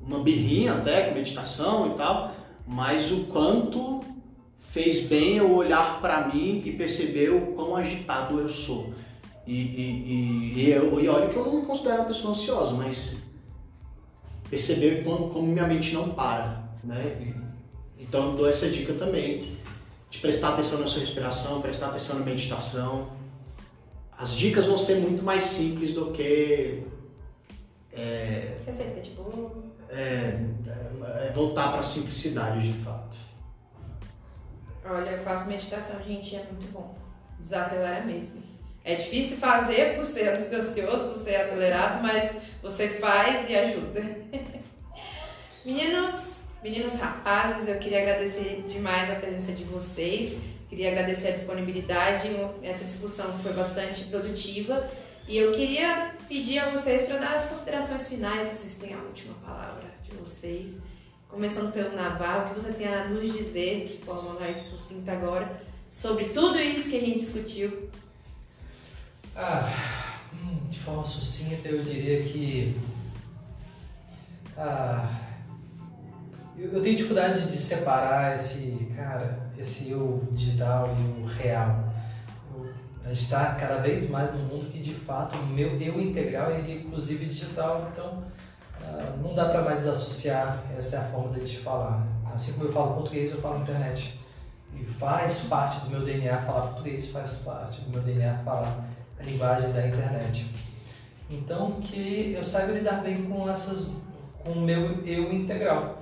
uma 0.00 0.20
birrinha 0.20 0.72
até 0.72 1.08
com 1.08 1.16
meditação 1.16 1.92
e 1.92 1.98
tal, 1.98 2.32
mas 2.66 3.12
o 3.12 3.24
quanto 3.24 4.00
fez 4.58 5.06
bem 5.06 5.36
eu 5.36 5.54
olhar 5.54 6.00
para 6.00 6.28
mim 6.28 6.62
e 6.64 6.72
perceber 6.72 7.28
o 7.28 7.52
quão 7.52 7.76
agitado 7.76 8.40
eu 8.40 8.48
sou. 8.48 8.94
E, 9.50 9.52
e, 9.52 10.54
e, 10.54 10.60
e, 10.60 10.70
eu, 10.70 11.00
e 11.00 11.08
olha 11.08 11.28
que 11.28 11.34
eu 11.34 11.44
não 11.44 11.60
me 11.60 11.66
considero 11.66 12.02
uma 12.02 12.04
pessoa 12.04 12.32
ansiosa, 12.32 12.72
mas 12.72 13.16
perceber 14.48 15.02
como, 15.02 15.28
como 15.30 15.48
minha 15.48 15.66
mente 15.66 15.92
não 15.92 16.10
para, 16.10 16.62
né? 16.84 17.34
Então 17.98 18.30
eu 18.30 18.36
dou 18.36 18.48
essa 18.48 18.70
dica 18.70 18.92
também, 18.92 19.42
de 20.08 20.18
prestar 20.20 20.50
atenção 20.50 20.78
na 20.78 20.86
sua 20.86 21.00
respiração, 21.00 21.60
prestar 21.60 21.88
atenção 21.88 22.20
na 22.20 22.24
meditação. 22.24 23.10
As 24.16 24.36
dicas 24.36 24.66
vão 24.66 24.78
ser 24.78 25.00
muito 25.00 25.24
mais 25.24 25.42
simples 25.42 25.94
do 25.94 26.12
que... 26.12 26.84
É, 27.92 28.54
Receita, 28.64 29.00
tipo... 29.00 29.50
É, 29.88 30.44
é 31.26 31.32
voltar 31.34 31.70
para 31.70 31.80
a 31.80 31.82
simplicidade 31.82 32.70
de 32.70 32.78
fato. 32.78 33.18
Olha, 34.84 35.10
eu 35.10 35.18
faço 35.18 35.48
meditação, 35.48 36.00
gente, 36.06 36.36
é 36.36 36.46
muito 36.52 36.70
bom. 36.72 36.94
Desacelera 37.40 38.06
mesmo. 38.06 38.49
É 38.84 38.94
difícil 38.94 39.36
fazer 39.36 39.96
por 39.96 40.04
ser 40.04 40.28
ansioso, 40.28 41.08
por 41.08 41.18
ser 41.18 41.36
acelerado, 41.36 42.02
mas 42.02 42.32
você 42.62 42.88
faz 42.88 43.48
e 43.48 43.54
ajuda. 43.54 44.00
Meninos, 45.64 46.38
meninos 46.62 46.94
rapazes, 46.94 47.68
eu 47.68 47.78
queria 47.78 48.00
agradecer 48.00 48.64
demais 48.66 49.10
a 49.10 49.16
presença 49.16 49.52
de 49.52 49.64
vocês. 49.64 50.38
Queria 50.70 50.90
agradecer 50.90 51.28
a 51.28 51.32
disponibilidade. 51.32 52.28
Essa 52.62 52.84
discussão 52.84 53.38
foi 53.40 53.52
bastante 53.52 54.04
produtiva. 54.04 54.88
E 55.28 55.36
eu 55.36 55.52
queria 55.52 56.14
pedir 56.26 56.58
a 56.60 56.70
vocês 56.70 57.02
para 57.02 57.18
dar 57.18 57.36
as 57.36 57.44
considerações 57.44 58.08
finais. 58.08 58.48
Vocês 58.48 58.78
têm 58.78 58.94
a 58.94 58.98
última 58.98 59.34
palavra 59.44 59.84
de 60.02 60.16
vocês. 60.16 60.76
Começando 61.28 61.72
pelo 61.72 61.94
Naval, 61.94 62.46
o 62.46 62.48
que 62.48 62.54
você 62.54 62.72
tem 62.72 62.88
a 62.88 63.04
nos 63.04 63.32
dizer 63.32 63.84
de 63.84 63.98
forma 63.98 64.40
mais 64.40 64.56
sucinta 64.56 65.12
agora 65.12 65.60
sobre 65.90 66.26
tudo 66.26 66.58
isso 66.58 66.88
que 66.88 66.96
a 66.96 67.00
gente 67.00 67.18
discutiu 67.18 67.89
ah, 69.36 69.72
hum, 70.32 70.68
de 70.68 70.78
forma 70.78 71.04
sucinta 71.04 71.68
eu 71.68 71.82
diria 71.82 72.22
que 72.22 72.80
ah, 74.56 75.08
eu, 76.56 76.72
eu 76.72 76.82
tenho 76.82 76.96
dificuldade 76.96 77.50
de 77.50 77.56
separar 77.56 78.36
esse 78.36 78.92
cara, 78.96 79.48
esse 79.58 79.90
eu 79.90 80.28
digital 80.32 80.94
e 80.98 81.22
o 81.22 81.26
real. 81.26 81.90
A 83.02 83.08
gente 83.08 83.22
está 83.22 83.54
cada 83.54 83.78
vez 83.78 84.10
mais 84.10 84.32
num 84.34 84.44
mundo 84.44 84.70
que 84.70 84.78
de 84.78 84.92
fato 84.92 85.38
o 85.38 85.46
meu 85.46 85.74
eu 85.80 86.00
integral 86.00 86.50
ele 86.50 86.72
é 86.72 86.74
inclusive 86.76 87.24
digital, 87.24 87.90
então 87.92 88.22
ah, 88.82 89.16
não 89.22 89.34
dá 89.34 89.48
para 89.48 89.62
mais 89.62 89.78
desassociar, 89.78 90.62
essa 90.76 90.96
é 90.96 90.98
a 91.00 91.04
forma 91.04 91.38
de 91.38 91.56
falar. 91.58 92.06
Assim 92.34 92.52
como 92.52 92.66
eu 92.66 92.72
falo 92.72 92.94
português, 92.94 93.30
eu 93.30 93.40
falo 93.40 93.62
internet. 93.62 94.18
E 94.74 94.84
faz 94.84 95.40
parte 95.40 95.80
do 95.80 95.90
meu 95.90 96.04
DNA 96.04 96.42
falar 96.42 96.68
português, 96.68 97.08
faz 97.08 97.36
parte 97.36 97.80
do 97.80 97.90
meu 97.90 98.02
DNA 98.02 98.38
falar 98.44 98.84
a 99.20 99.22
linguagem 99.22 99.72
da 99.72 99.86
internet. 99.86 100.50
Então, 101.28 101.72
que 101.80 102.34
eu 102.36 102.44
saiba 102.44 102.72
lidar 102.72 103.02
bem 103.02 103.22
com 103.22 103.48
essas, 103.48 103.88
com 104.42 104.52
o 104.52 104.60
meu 104.60 105.04
eu 105.04 105.32
integral. 105.32 105.98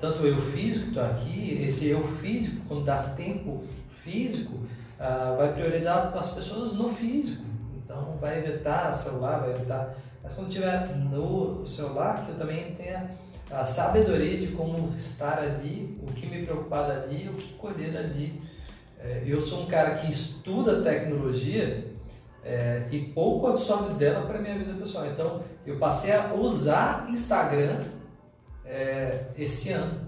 Tanto 0.00 0.26
eu 0.26 0.40
físico 0.40 0.88
estou 0.88 1.02
aqui, 1.02 1.62
esse 1.64 1.88
eu 1.88 2.06
físico, 2.18 2.62
quando 2.66 2.84
dá 2.84 3.02
tempo 3.16 3.62
físico, 4.02 4.54
uh, 4.54 5.36
vai 5.36 5.52
priorizar 5.52 6.12
as 6.16 6.30
pessoas 6.32 6.72
no 6.72 6.92
físico. 6.92 7.44
Então, 7.76 8.18
vai 8.20 8.38
evitar 8.38 8.92
celular, 8.92 9.40
vai 9.40 9.50
evitar. 9.52 9.94
Mas 10.22 10.32
quando 10.32 10.50
tiver 10.50 10.88
no 10.96 11.66
celular, 11.66 12.24
que 12.24 12.32
eu 12.32 12.36
também 12.36 12.74
tenha 12.74 13.10
a 13.50 13.64
sabedoria 13.64 14.38
de 14.38 14.48
como 14.48 14.94
estar 14.96 15.38
ali, 15.38 15.96
o 16.02 16.12
que 16.12 16.26
me 16.26 16.44
preocupar 16.44 16.88
dali, 16.88 17.28
o 17.28 17.34
que 17.34 17.52
colher 17.54 17.92
dali. 17.92 18.42
É, 18.98 19.22
eu 19.24 19.40
sou 19.40 19.62
um 19.62 19.66
cara 19.66 19.94
que 19.94 20.10
estuda 20.10 20.82
tecnologia 20.82 21.95
é, 22.46 22.86
e 22.92 23.00
pouco 23.00 23.48
absorve 23.48 23.94
dela 23.94 24.24
para 24.24 24.38
minha 24.38 24.56
vida 24.56 24.72
pessoal. 24.74 25.04
Então, 25.06 25.42
eu 25.66 25.78
passei 25.78 26.12
a 26.12 26.32
usar 26.32 27.06
Instagram 27.10 27.80
é, 28.64 29.24
esse 29.36 29.72
ano. 29.72 30.06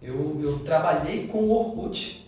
Eu, 0.00 0.38
eu 0.40 0.60
trabalhei 0.60 1.26
com 1.26 1.38
o 1.38 1.50
Orkut 1.50 2.24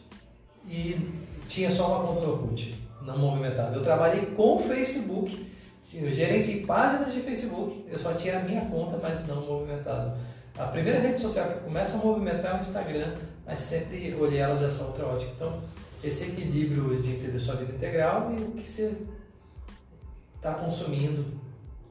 e 0.68 1.24
tinha 1.46 1.70
só 1.70 1.86
uma 1.86 2.06
conta 2.06 2.26
no 2.26 2.32
Orkut, 2.32 2.74
não 3.02 3.16
movimentava. 3.16 3.74
Eu 3.76 3.84
trabalhei 3.84 4.26
com 4.26 4.56
o 4.56 4.58
Facebook, 4.58 5.46
eu 5.92 6.12
gerenciei 6.12 6.66
páginas 6.66 7.14
de 7.14 7.20
Facebook, 7.20 7.84
eu 7.88 7.98
só 7.98 8.12
tinha 8.14 8.40
a 8.40 8.42
minha 8.42 8.62
conta, 8.62 8.98
mas 9.00 9.24
não 9.28 9.46
movimentada. 9.46 10.16
A 10.58 10.64
primeira 10.64 10.98
rede 10.98 11.20
social 11.20 11.48
que 11.48 11.60
começa 11.60 11.96
a 11.96 12.00
movimentar 12.00 12.54
é 12.54 12.56
o 12.56 12.60
Instagram, 12.60 13.14
mas 13.46 13.60
sempre 13.60 14.14
olhei 14.14 14.38
ela 14.38 14.56
dessa 14.56 14.84
outra 14.84 15.06
ótica. 15.06 15.32
Então, 15.36 15.60
esse 16.02 16.24
equilíbrio 16.24 17.00
de 17.00 17.12
entender 17.12 17.38
sua 17.38 17.54
vida 17.54 17.72
integral 17.72 18.32
e 18.36 18.40
o 18.40 18.50
que 18.52 18.68
você 18.68 18.92
está 20.44 20.52
consumindo. 20.52 21.40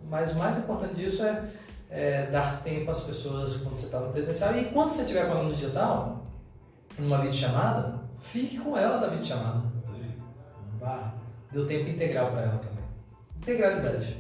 Mas 0.08 0.34
o 0.34 0.38
mais 0.38 0.58
importante 0.60 0.94
disso 0.94 1.24
é, 1.24 1.50
é 1.90 2.26
dar 2.28 2.62
tempo 2.62 2.92
às 2.92 3.04
pessoas 3.04 3.58
quando 3.58 3.78
você 3.78 3.88
está 3.88 4.00
no 4.00 4.12
presencial. 4.12 4.56
E 4.56 4.66
quando 4.66 4.92
você 4.92 5.02
estiver 5.02 5.28
falando 5.28 5.50
no 5.50 5.56
digital, 5.56 6.28
numa 7.00 7.18
videochamada, 7.18 8.00
fique 8.20 8.60
com 8.60 8.78
ela 8.78 9.02
na 9.02 9.08
videochamada. 9.08 9.74
Vá. 10.80 11.14
Deu 11.52 11.66
tempo 11.66 11.90
integral 11.90 12.32
para 12.32 12.42
ela 12.42 12.58
também. 12.60 12.84
Integralidade. 13.38 14.18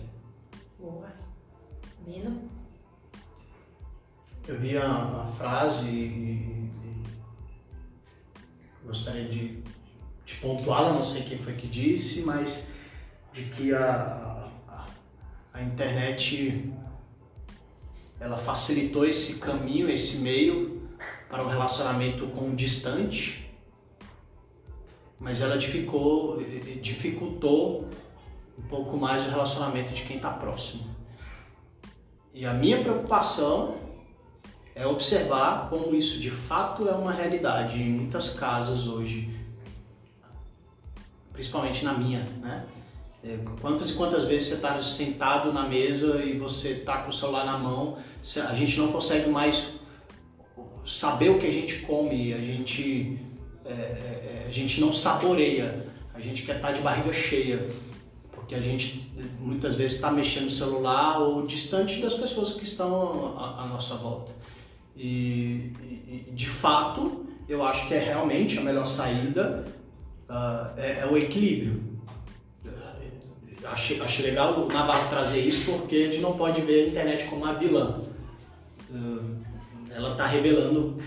Boa. 0.80 1.08
Mino? 2.06 2.50
Eu 4.48 4.60
vi 4.60 4.78
a, 4.78 4.86
a 4.86 5.32
frase 5.38 5.88
e, 5.88 6.70
e 6.70 7.04
gostaria 8.86 9.28
de, 9.30 9.64
de 10.26 10.36
pontuá-la, 10.36 10.94
não 10.94 11.06
sei 11.06 11.24
quem 11.24 11.38
foi 11.38 11.54
que 11.54 11.68
disse, 11.68 12.24
mas 12.24 12.68
de 13.34 13.46
que 13.46 13.74
a, 13.74 14.48
a, 14.68 14.86
a 15.54 15.62
internet 15.62 16.72
ela 18.20 18.38
facilitou 18.38 19.06
esse 19.06 19.40
caminho, 19.40 19.90
esse 19.90 20.20
meio 20.20 20.88
para 21.30 21.44
o 21.44 21.48
relacionamento 21.48 22.28
com 22.28 22.52
o 22.52 22.56
distante, 22.56 23.52
mas 25.20 25.42
ela 25.42 25.58
dificultou, 25.58 26.42
dificultou 26.82 27.90
um 28.58 28.62
pouco 28.64 28.96
mais 28.98 29.26
o 29.26 29.30
relacionamento 29.32 29.94
de 29.94 30.04
quem 30.04 30.18
está 30.18 30.30
próximo. 30.30 30.94
E 32.34 32.46
a 32.46 32.54
minha 32.54 32.82
preocupação 32.82 33.78
é 34.76 34.86
observar 34.86 35.70
como 35.70 35.96
isso 35.96 36.20
de 36.20 36.32
fato 36.32 36.88
é 36.88 36.94
uma 36.94 37.12
realidade 37.12 37.82
em 37.82 37.90
muitas 37.90 38.34
casas 38.34 38.88
hoje, 38.88 39.30
principalmente 41.32 41.84
na 41.84 41.94
minha, 41.94 42.24
né? 42.42 42.66
É, 43.24 43.38
quantas 43.62 43.90
e 43.90 43.94
quantas 43.94 44.26
vezes 44.26 44.50
você 44.50 44.54
está 44.56 44.82
sentado 44.82 45.54
na 45.54 45.68
mesa 45.68 46.22
e 46.24 46.38
você 46.38 46.70
está 46.70 47.04
com 47.04 47.10
o 47.10 47.14
celular 47.14 47.46
na 47.46 47.58
mão, 47.58 47.98
a 48.50 48.56
gente 48.56 48.78
não 48.78 48.92
consegue 48.92 49.30
mais 49.30 49.74
saber 50.86 51.30
o 51.30 51.40
que 51.40 51.48
a 51.48 51.52
gente 51.52 51.80
come, 51.82 52.34
a 52.34 52.38
gente, 52.38 53.18
é, 53.66 53.72
é, 53.72 53.74
é, 53.74 54.46
a 54.48 54.52
gente 54.52 54.82
não 54.82 54.92
saboreia, 54.92 55.88
a 56.14 56.20
gente 56.20 56.44
quer 56.44 56.58
estar 56.58 56.68
tá 56.70 56.74
de 56.74 56.82
barriga 56.82 57.14
cheia, 57.14 57.70
porque 58.32 58.56
a 58.56 58.60
gente 58.60 59.10
muitas 59.40 59.76
vezes 59.76 59.96
está 59.96 60.12
mexendo 60.12 60.46
no 60.46 60.52
celular 60.52 61.20
ou 61.20 61.48
distante 61.48 62.02
das 62.02 62.14
pessoas 62.14 62.54
que 62.54 62.64
estão 62.66 63.38
à, 63.38 63.66
nossa 63.68 63.96
volta. 63.96 64.34
E, 64.98 65.72
e, 65.82 66.32
de 66.34 66.48
fato, 66.48 67.26
eu 67.48 67.64
acho 67.64 67.88
que 67.88 67.94
é 67.94 68.00
realmente 68.00 68.60
a 68.60 68.62
melhor 68.62 68.86
saída 68.86 69.66
uh, 70.30 70.78
é, 70.78 71.00
é, 71.00 71.08
o 71.10 71.18
equilíbrio. 71.18 71.93
Achei, 73.66 74.02
achei 74.02 74.26
legal 74.26 74.54
o 74.60 74.68
Navarro 74.68 75.10
trazer 75.10 75.42
isso 75.42 75.72
porque 75.72 75.96
a 75.96 76.06
gente 76.06 76.20
não 76.20 76.34
pode 76.34 76.62
ver 76.62 76.86
a 76.86 76.88
internet 76.88 77.26
como 77.26 77.44
uma 77.44 77.54
vilã. 77.54 78.02
Uh, 78.90 79.38
ela 79.96 80.12
está 80.12 80.26
revelando 80.26 80.98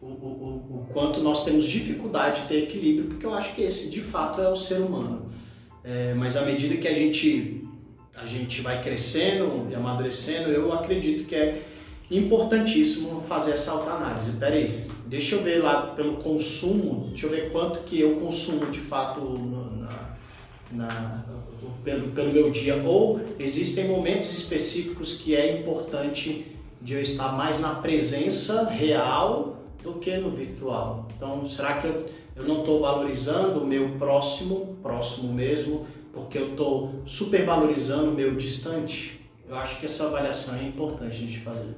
o, 0.00 0.06
o, 0.06 0.08
o, 0.08 0.86
quanto 0.92 1.20
nós 1.20 1.44
temos 1.44 1.66
dificuldade 1.66 2.42
de 2.42 2.48
ter 2.48 2.62
equilíbrio, 2.64 3.08
porque 3.08 3.24
eu 3.24 3.34
acho 3.34 3.54
que 3.54 3.62
esse 3.62 3.88
de 3.88 4.00
fato 4.00 4.40
é 4.40 4.48
o 4.48 4.56
ser 4.56 4.80
humano. 4.80 5.30
É, 5.84 6.14
mas 6.14 6.36
à 6.36 6.42
medida 6.42 6.76
que 6.76 6.88
a 6.88 6.94
gente, 6.94 7.62
a 8.14 8.26
gente 8.26 8.60
vai 8.60 8.80
crescendo 8.80 9.68
e 9.70 9.74
amadurecendo, 9.74 10.50
eu 10.50 10.72
acredito 10.72 11.24
que 11.24 11.34
é 11.34 11.62
importantíssimo 12.10 13.20
fazer 13.22 13.52
essa 13.52 13.72
autoanálise. 13.72 14.32
Pera 14.32 14.54
aí, 14.54 14.86
deixa 15.06 15.36
eu 15.36 15.42
ver 15.42 15.62
lá 15.62 15.88
pelo 15.88 16.16
consumo, 16.16 17.08
deixa 17.10 17.26
eu 17.26 17.30
ver 17.30 17.50
quanto 17.50 17.80
que 17.80 18.00
eu 18.00 18.16
consumo 18.16 18.66
de 18.66 18.80
fato 18.80 19.20
na, 19.76 20.16
na, 20.72 21.24
pelo, 21.84 22.12
pelo 22.12 22.32
meu 22.32 22.50
dia. 22.50 22.76
Ou 22.76 23.20
existem 23.38 23.88
momentos 23.88 24.32
específicos 24.32 25.16
que 25.16 25.34
é 25.34 25.60
importante 25.60 26.46
de 26.80 26.94
eu 26.94 27.00
estar 27.00 27.32
mais 27.32 27.60
na 27.60 27.76
presença 27.76 28.68
real 28.68 29.62
do 29.82 29.94
que 29.94 30.16
no 30.16 30.30
virtual. 30.30 31.08
Então, 31.16 31.48
será 31.48 31.78
que 31.78 31.86
eu, 31.86 32.10
eu 32.36 32.44
não 32.44 32.60
estou 32.60 32.80
valorizando 32.80 33.60
o 33.60 33.66
meu 33.66 33.90
próximo, 33.98 34.76
próximo 34.82 35.32
mesmo, 35.32 35.86
porque 36.12 36.38
eu 36.38 36.50
estou 36.50 37.02
supervalorizando 37.06 38.10
o 38.10 38.14
meu 38.14 38.34
distante? 38.34 39.20
Eu 39.48 39.56
acho 39.56 39.78
que 39.78 39.86
essa 39.86 40.06
avaliação 40.06 40.54
é 40.54 40.64
importante 40.64 41.26
de 41.26 41.38
fazer. 41.40 41.74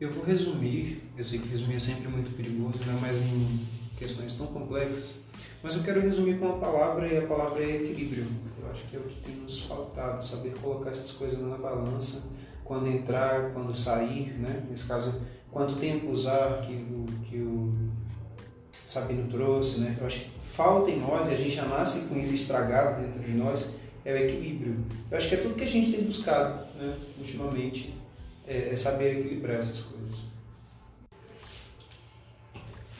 Eu 0.00 0.10
vou 0.10 0.24
resumir, 0.24 1.02
eu 1.16 1.22
sei 1.22 1.38
que 1.38 1.48
resumir 1.48 1.76
é 1.76 1.78
sempre 1.78 2.08
muito 2.08 2.34
perigoso, 2.34 2.84
né? 2.84 2.98
mas 3.02 3.20
em 3.20 3.66
questões 3.98 4.34
tão 4.34 4.46
complexas, 4.46 5.16
mas 5.62 5.76
eu 5.76 5.82
quero 5.82 6.00
resumir 6.00 6.38
com 6.38 6.46
uma 6.46 6.58
palavra 6.58 7.06
e 7.06 7.18
a 7.18 7.26
palavra 7.26 7.62
é 7.62 7.76
equilíbrio. 7.76 8.26
Eu 8.62 8.70
acho 8.70 8.82
que 8.84 8.96
é 8.96 8.98
o 8.98 9.02
que 9.02 9.20
tem 9.20 9.36
nos 9.36 9.62
faltado, 9.62 10.24
saber 10.24 10.54
colocar 10.60 10.90
essas 10.90 11.10
coisas 11.12 11.40
na 11.40 11.56
balança, 11.56 12.28
quando 12.64 12.88
entrar, 12.88 13.52
quando 13.52 13.74
sair, 13.74 14.32
né? 14.38 14.64
nesse 14.70 14.86
caso, 14.86 15.20
quanto 15.50 15.76
tempo 15.76 16.10
usar, 16.10 16.62
que 16.62 16.72
o, 16.72 17.04
que 17.24 17.38
o 17.38 17.74
Sabino 18.72 19.28
trouxe, 19.28 19.80
né? 19.80 19.96
eu 20.00 20.06
acho 20.06 20.20
que 20.20 20.30
falta 20.54 20.90
em 20.90 21.00
nós, 21.00 21.28
e 21.28 21.34
a 21.34 21.36
gente 21.36 21.54
já 21.54 21.64
nasce 21.64 22.08
com 22.08 22.18
isso 22.18 22.34
estragado 22.34 23.02
dentro 23.02 23.20
de 23.22 23.32
nós, 23.32 23.66
é 24.04 24.12
o 24.12 24.16
equilíbrio. 24.16 24.84
Eu 25.10 25.18
acho 25.18 25.28
que 25.28 25.34
é 25.34 25.38
tudo 25.38 25.54
que 25.54 25.64
a 25.64 25.70
gente 25.70 25.92
tem 25.92 26.04
buscado 26.04 26.66
né? 26.76 26.96
ultimamente 27.18 27.94
é, 28.46 28.70
é 28.72 28.76
saber 28.76 29.18
equilibrar 29.18 29.58
essas 29.58 29.82
coisas. 29.82 30.16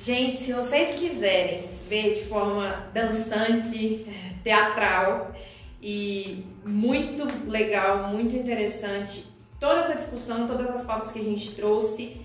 Gente, 0.03 0.37
se 0.37 0.53
vocês 0.53 0.99
quiserem 0.99 1.69
ver 1.91 2.15
de 2.15 2.25
forma 2.27 2.87
dançante, 2.95 4.07
teatral 4.45 5.35
e 5.83 6.47
muito 6.65 7.27
legal, 7.51 8.07
muito 8.09 8.37
interessante 8.37 9.27
toda 9.59 9.81
essa 9.81 9.97
discussão, 9.97 10.47
todas 10.47 10.71
as 10.71 10.85
pautas 10.85 11.11
que 11.11 11.19
a 11.19 11.23
gente 11.23 11.51
trouxe, 11.51 12.17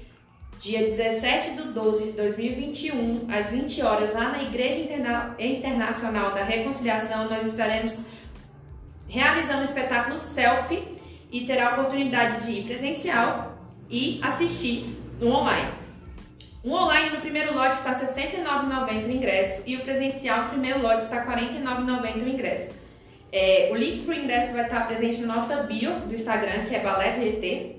dia 0.60 0.84
17 0.84 1.56
de 1.56 1.64
12 1.64 2.06
de 2.06 2.12
2021, 2.12 3.28
às 3.30 3.50
20 3.50 3.82
horas, 3.82 4.14
lá 4.14 4.30
na 4.30 4.44
Igreja 4.44 4.82
Interna 4.82 5.36
Internacional 5.40 6.32
da 6.34 6.44
Reconciliação, 6.44 7.28
nós 7.28 7.48
estaremos 7.48 8.04
realizando 9.08 9.62
o 9.62 9.66
espetáculo 9.66 10.20
Selfie 10.20 10.96
e 11.32 11.42
terá 11.42 11.70
a 11.70 11.74
oportunidade 11.74 12.46
de 12.46 12.60
ir 12.60 12.64
presencial 12.66 13.58
e 13.90 14.20
assistir 14.24 14.86
no 15.20 15.34
online. 15.34 15.85
O 16.66 16.72
online 16.72 17.12
no 17.12 17.22
primeiro 17.22 17.54
lote 17.54 17.76
está 17.76 17.92
R$ 17.92 18.08
69,90 18.08 19.06
o 19.06 19.12
ingresso 19.12 19.62
e 19.68 19.76
o 19.76 19.82
presencial 19.82 20.46
no 20.46 20.50
primeiro 20.50 20.82
lote 20.82 21.04
está 21.04 21.22
R$ 21.22 21.36
49,90 21.62 22.24
o 22.24 22.28
ingresso. 22.28 22.70
É, 23.32 23.70
o 23.72 23.76
link 23.76 24.04
para 24.04 24.16
o 24.16 24.18
ingresso 24.18 24.52
vai 24.52 24.64
estar 24.64 24.88
presente 24.88 25.22
na 25.22 25.36
nossa 25.36 25.58
bio 25.58 25.92
do 26.00 26.16
Instagram, 26.16 26.66
que 26.68 26.76
é 26.76 26.80
BaléGT. 26.80 27.76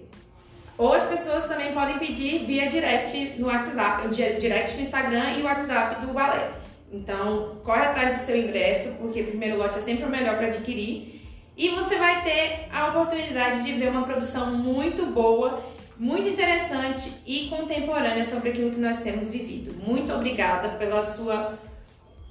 Ou 0.78 0.92
as 0.92 1.02
pessoas 1.02 1.46
também 1.46 1.72
podem 1.72 1.98
pedir 1.98 2.46
via 2.46 2.68
direct 2.68 3.34
no 3.40 3.48
WhatsApp, 3.48 4.06
direct 4.08 4.76
no 4.76 4.82
Instagram 4.82 5.32
e 5.36 5.42
o 5.42 5.46
WhatsApp 5.46 6.06
do 6.06 6.12
balé. 6.12 6.50
Então, 6.92 7.56
corre 7.64 7.86
atrás 7.86 8.18
do 8.18 8.24
seu 8.24 8.36
ingresso, 8.36 8.92
porque 9.00 9.22
o 9.22 9.26
primeiro 9.26 9.58
lote 9.58 9.78
é 9.78 9.80
sempre 9.80 10.04
o 10.04 10.08
melhor 10.08 10.36
para 10.36 10.46
adquirir. 10.46 11.22
E 11.56 11.70
você 11.70 11.96
vai 11.96 12.22
ter 12.22 12.68
a 12.72 12.86
oportunidade 12.86 13.64
de 13.64 13.72
ver 13.72 13.88
uma 13.88 14.04
produção 14.04 14.52
muito 14.52 15.06
boa, 15.06 15.60
muito 15.98 16.28
interessante 16.28 17.12
e 17.26 17.48
contemporânea 17.48 18.24
sobre 18.24 18.50
aquilo 18.50 18.70
que 18.70 18.80
nós 18.80 19.00
temos 19.02 19.30
vivido. 19.30 19.74
Muito 19.74 20.12
obrigada 20.12 20.70
pela 20.70 21.02
sua 21.02 21.58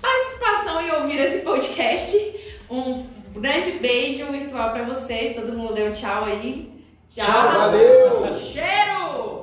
participação 0.02 0.82
e 0.82 0.92
ouvir 0.92 1.20
esse 1.20 1.40
podcast. 1.40 2.18
Um 2.70 3.06
grande 3.34 3.72
beijo 3.74 4.26
virtual 4.32 4.72
para 4.72 4.84
vocês. 4.84 5.36
Todo 5.36 5.58
mundo 5.58 5.74
deu 5.74 5.92
tchau 5.92 6.26
aí. 6.26 6.72
Tchau, 7.10 7.26
tchau 7.26 7.52
valeu! 7.52 8.40
Cheiro! 8.40 9.35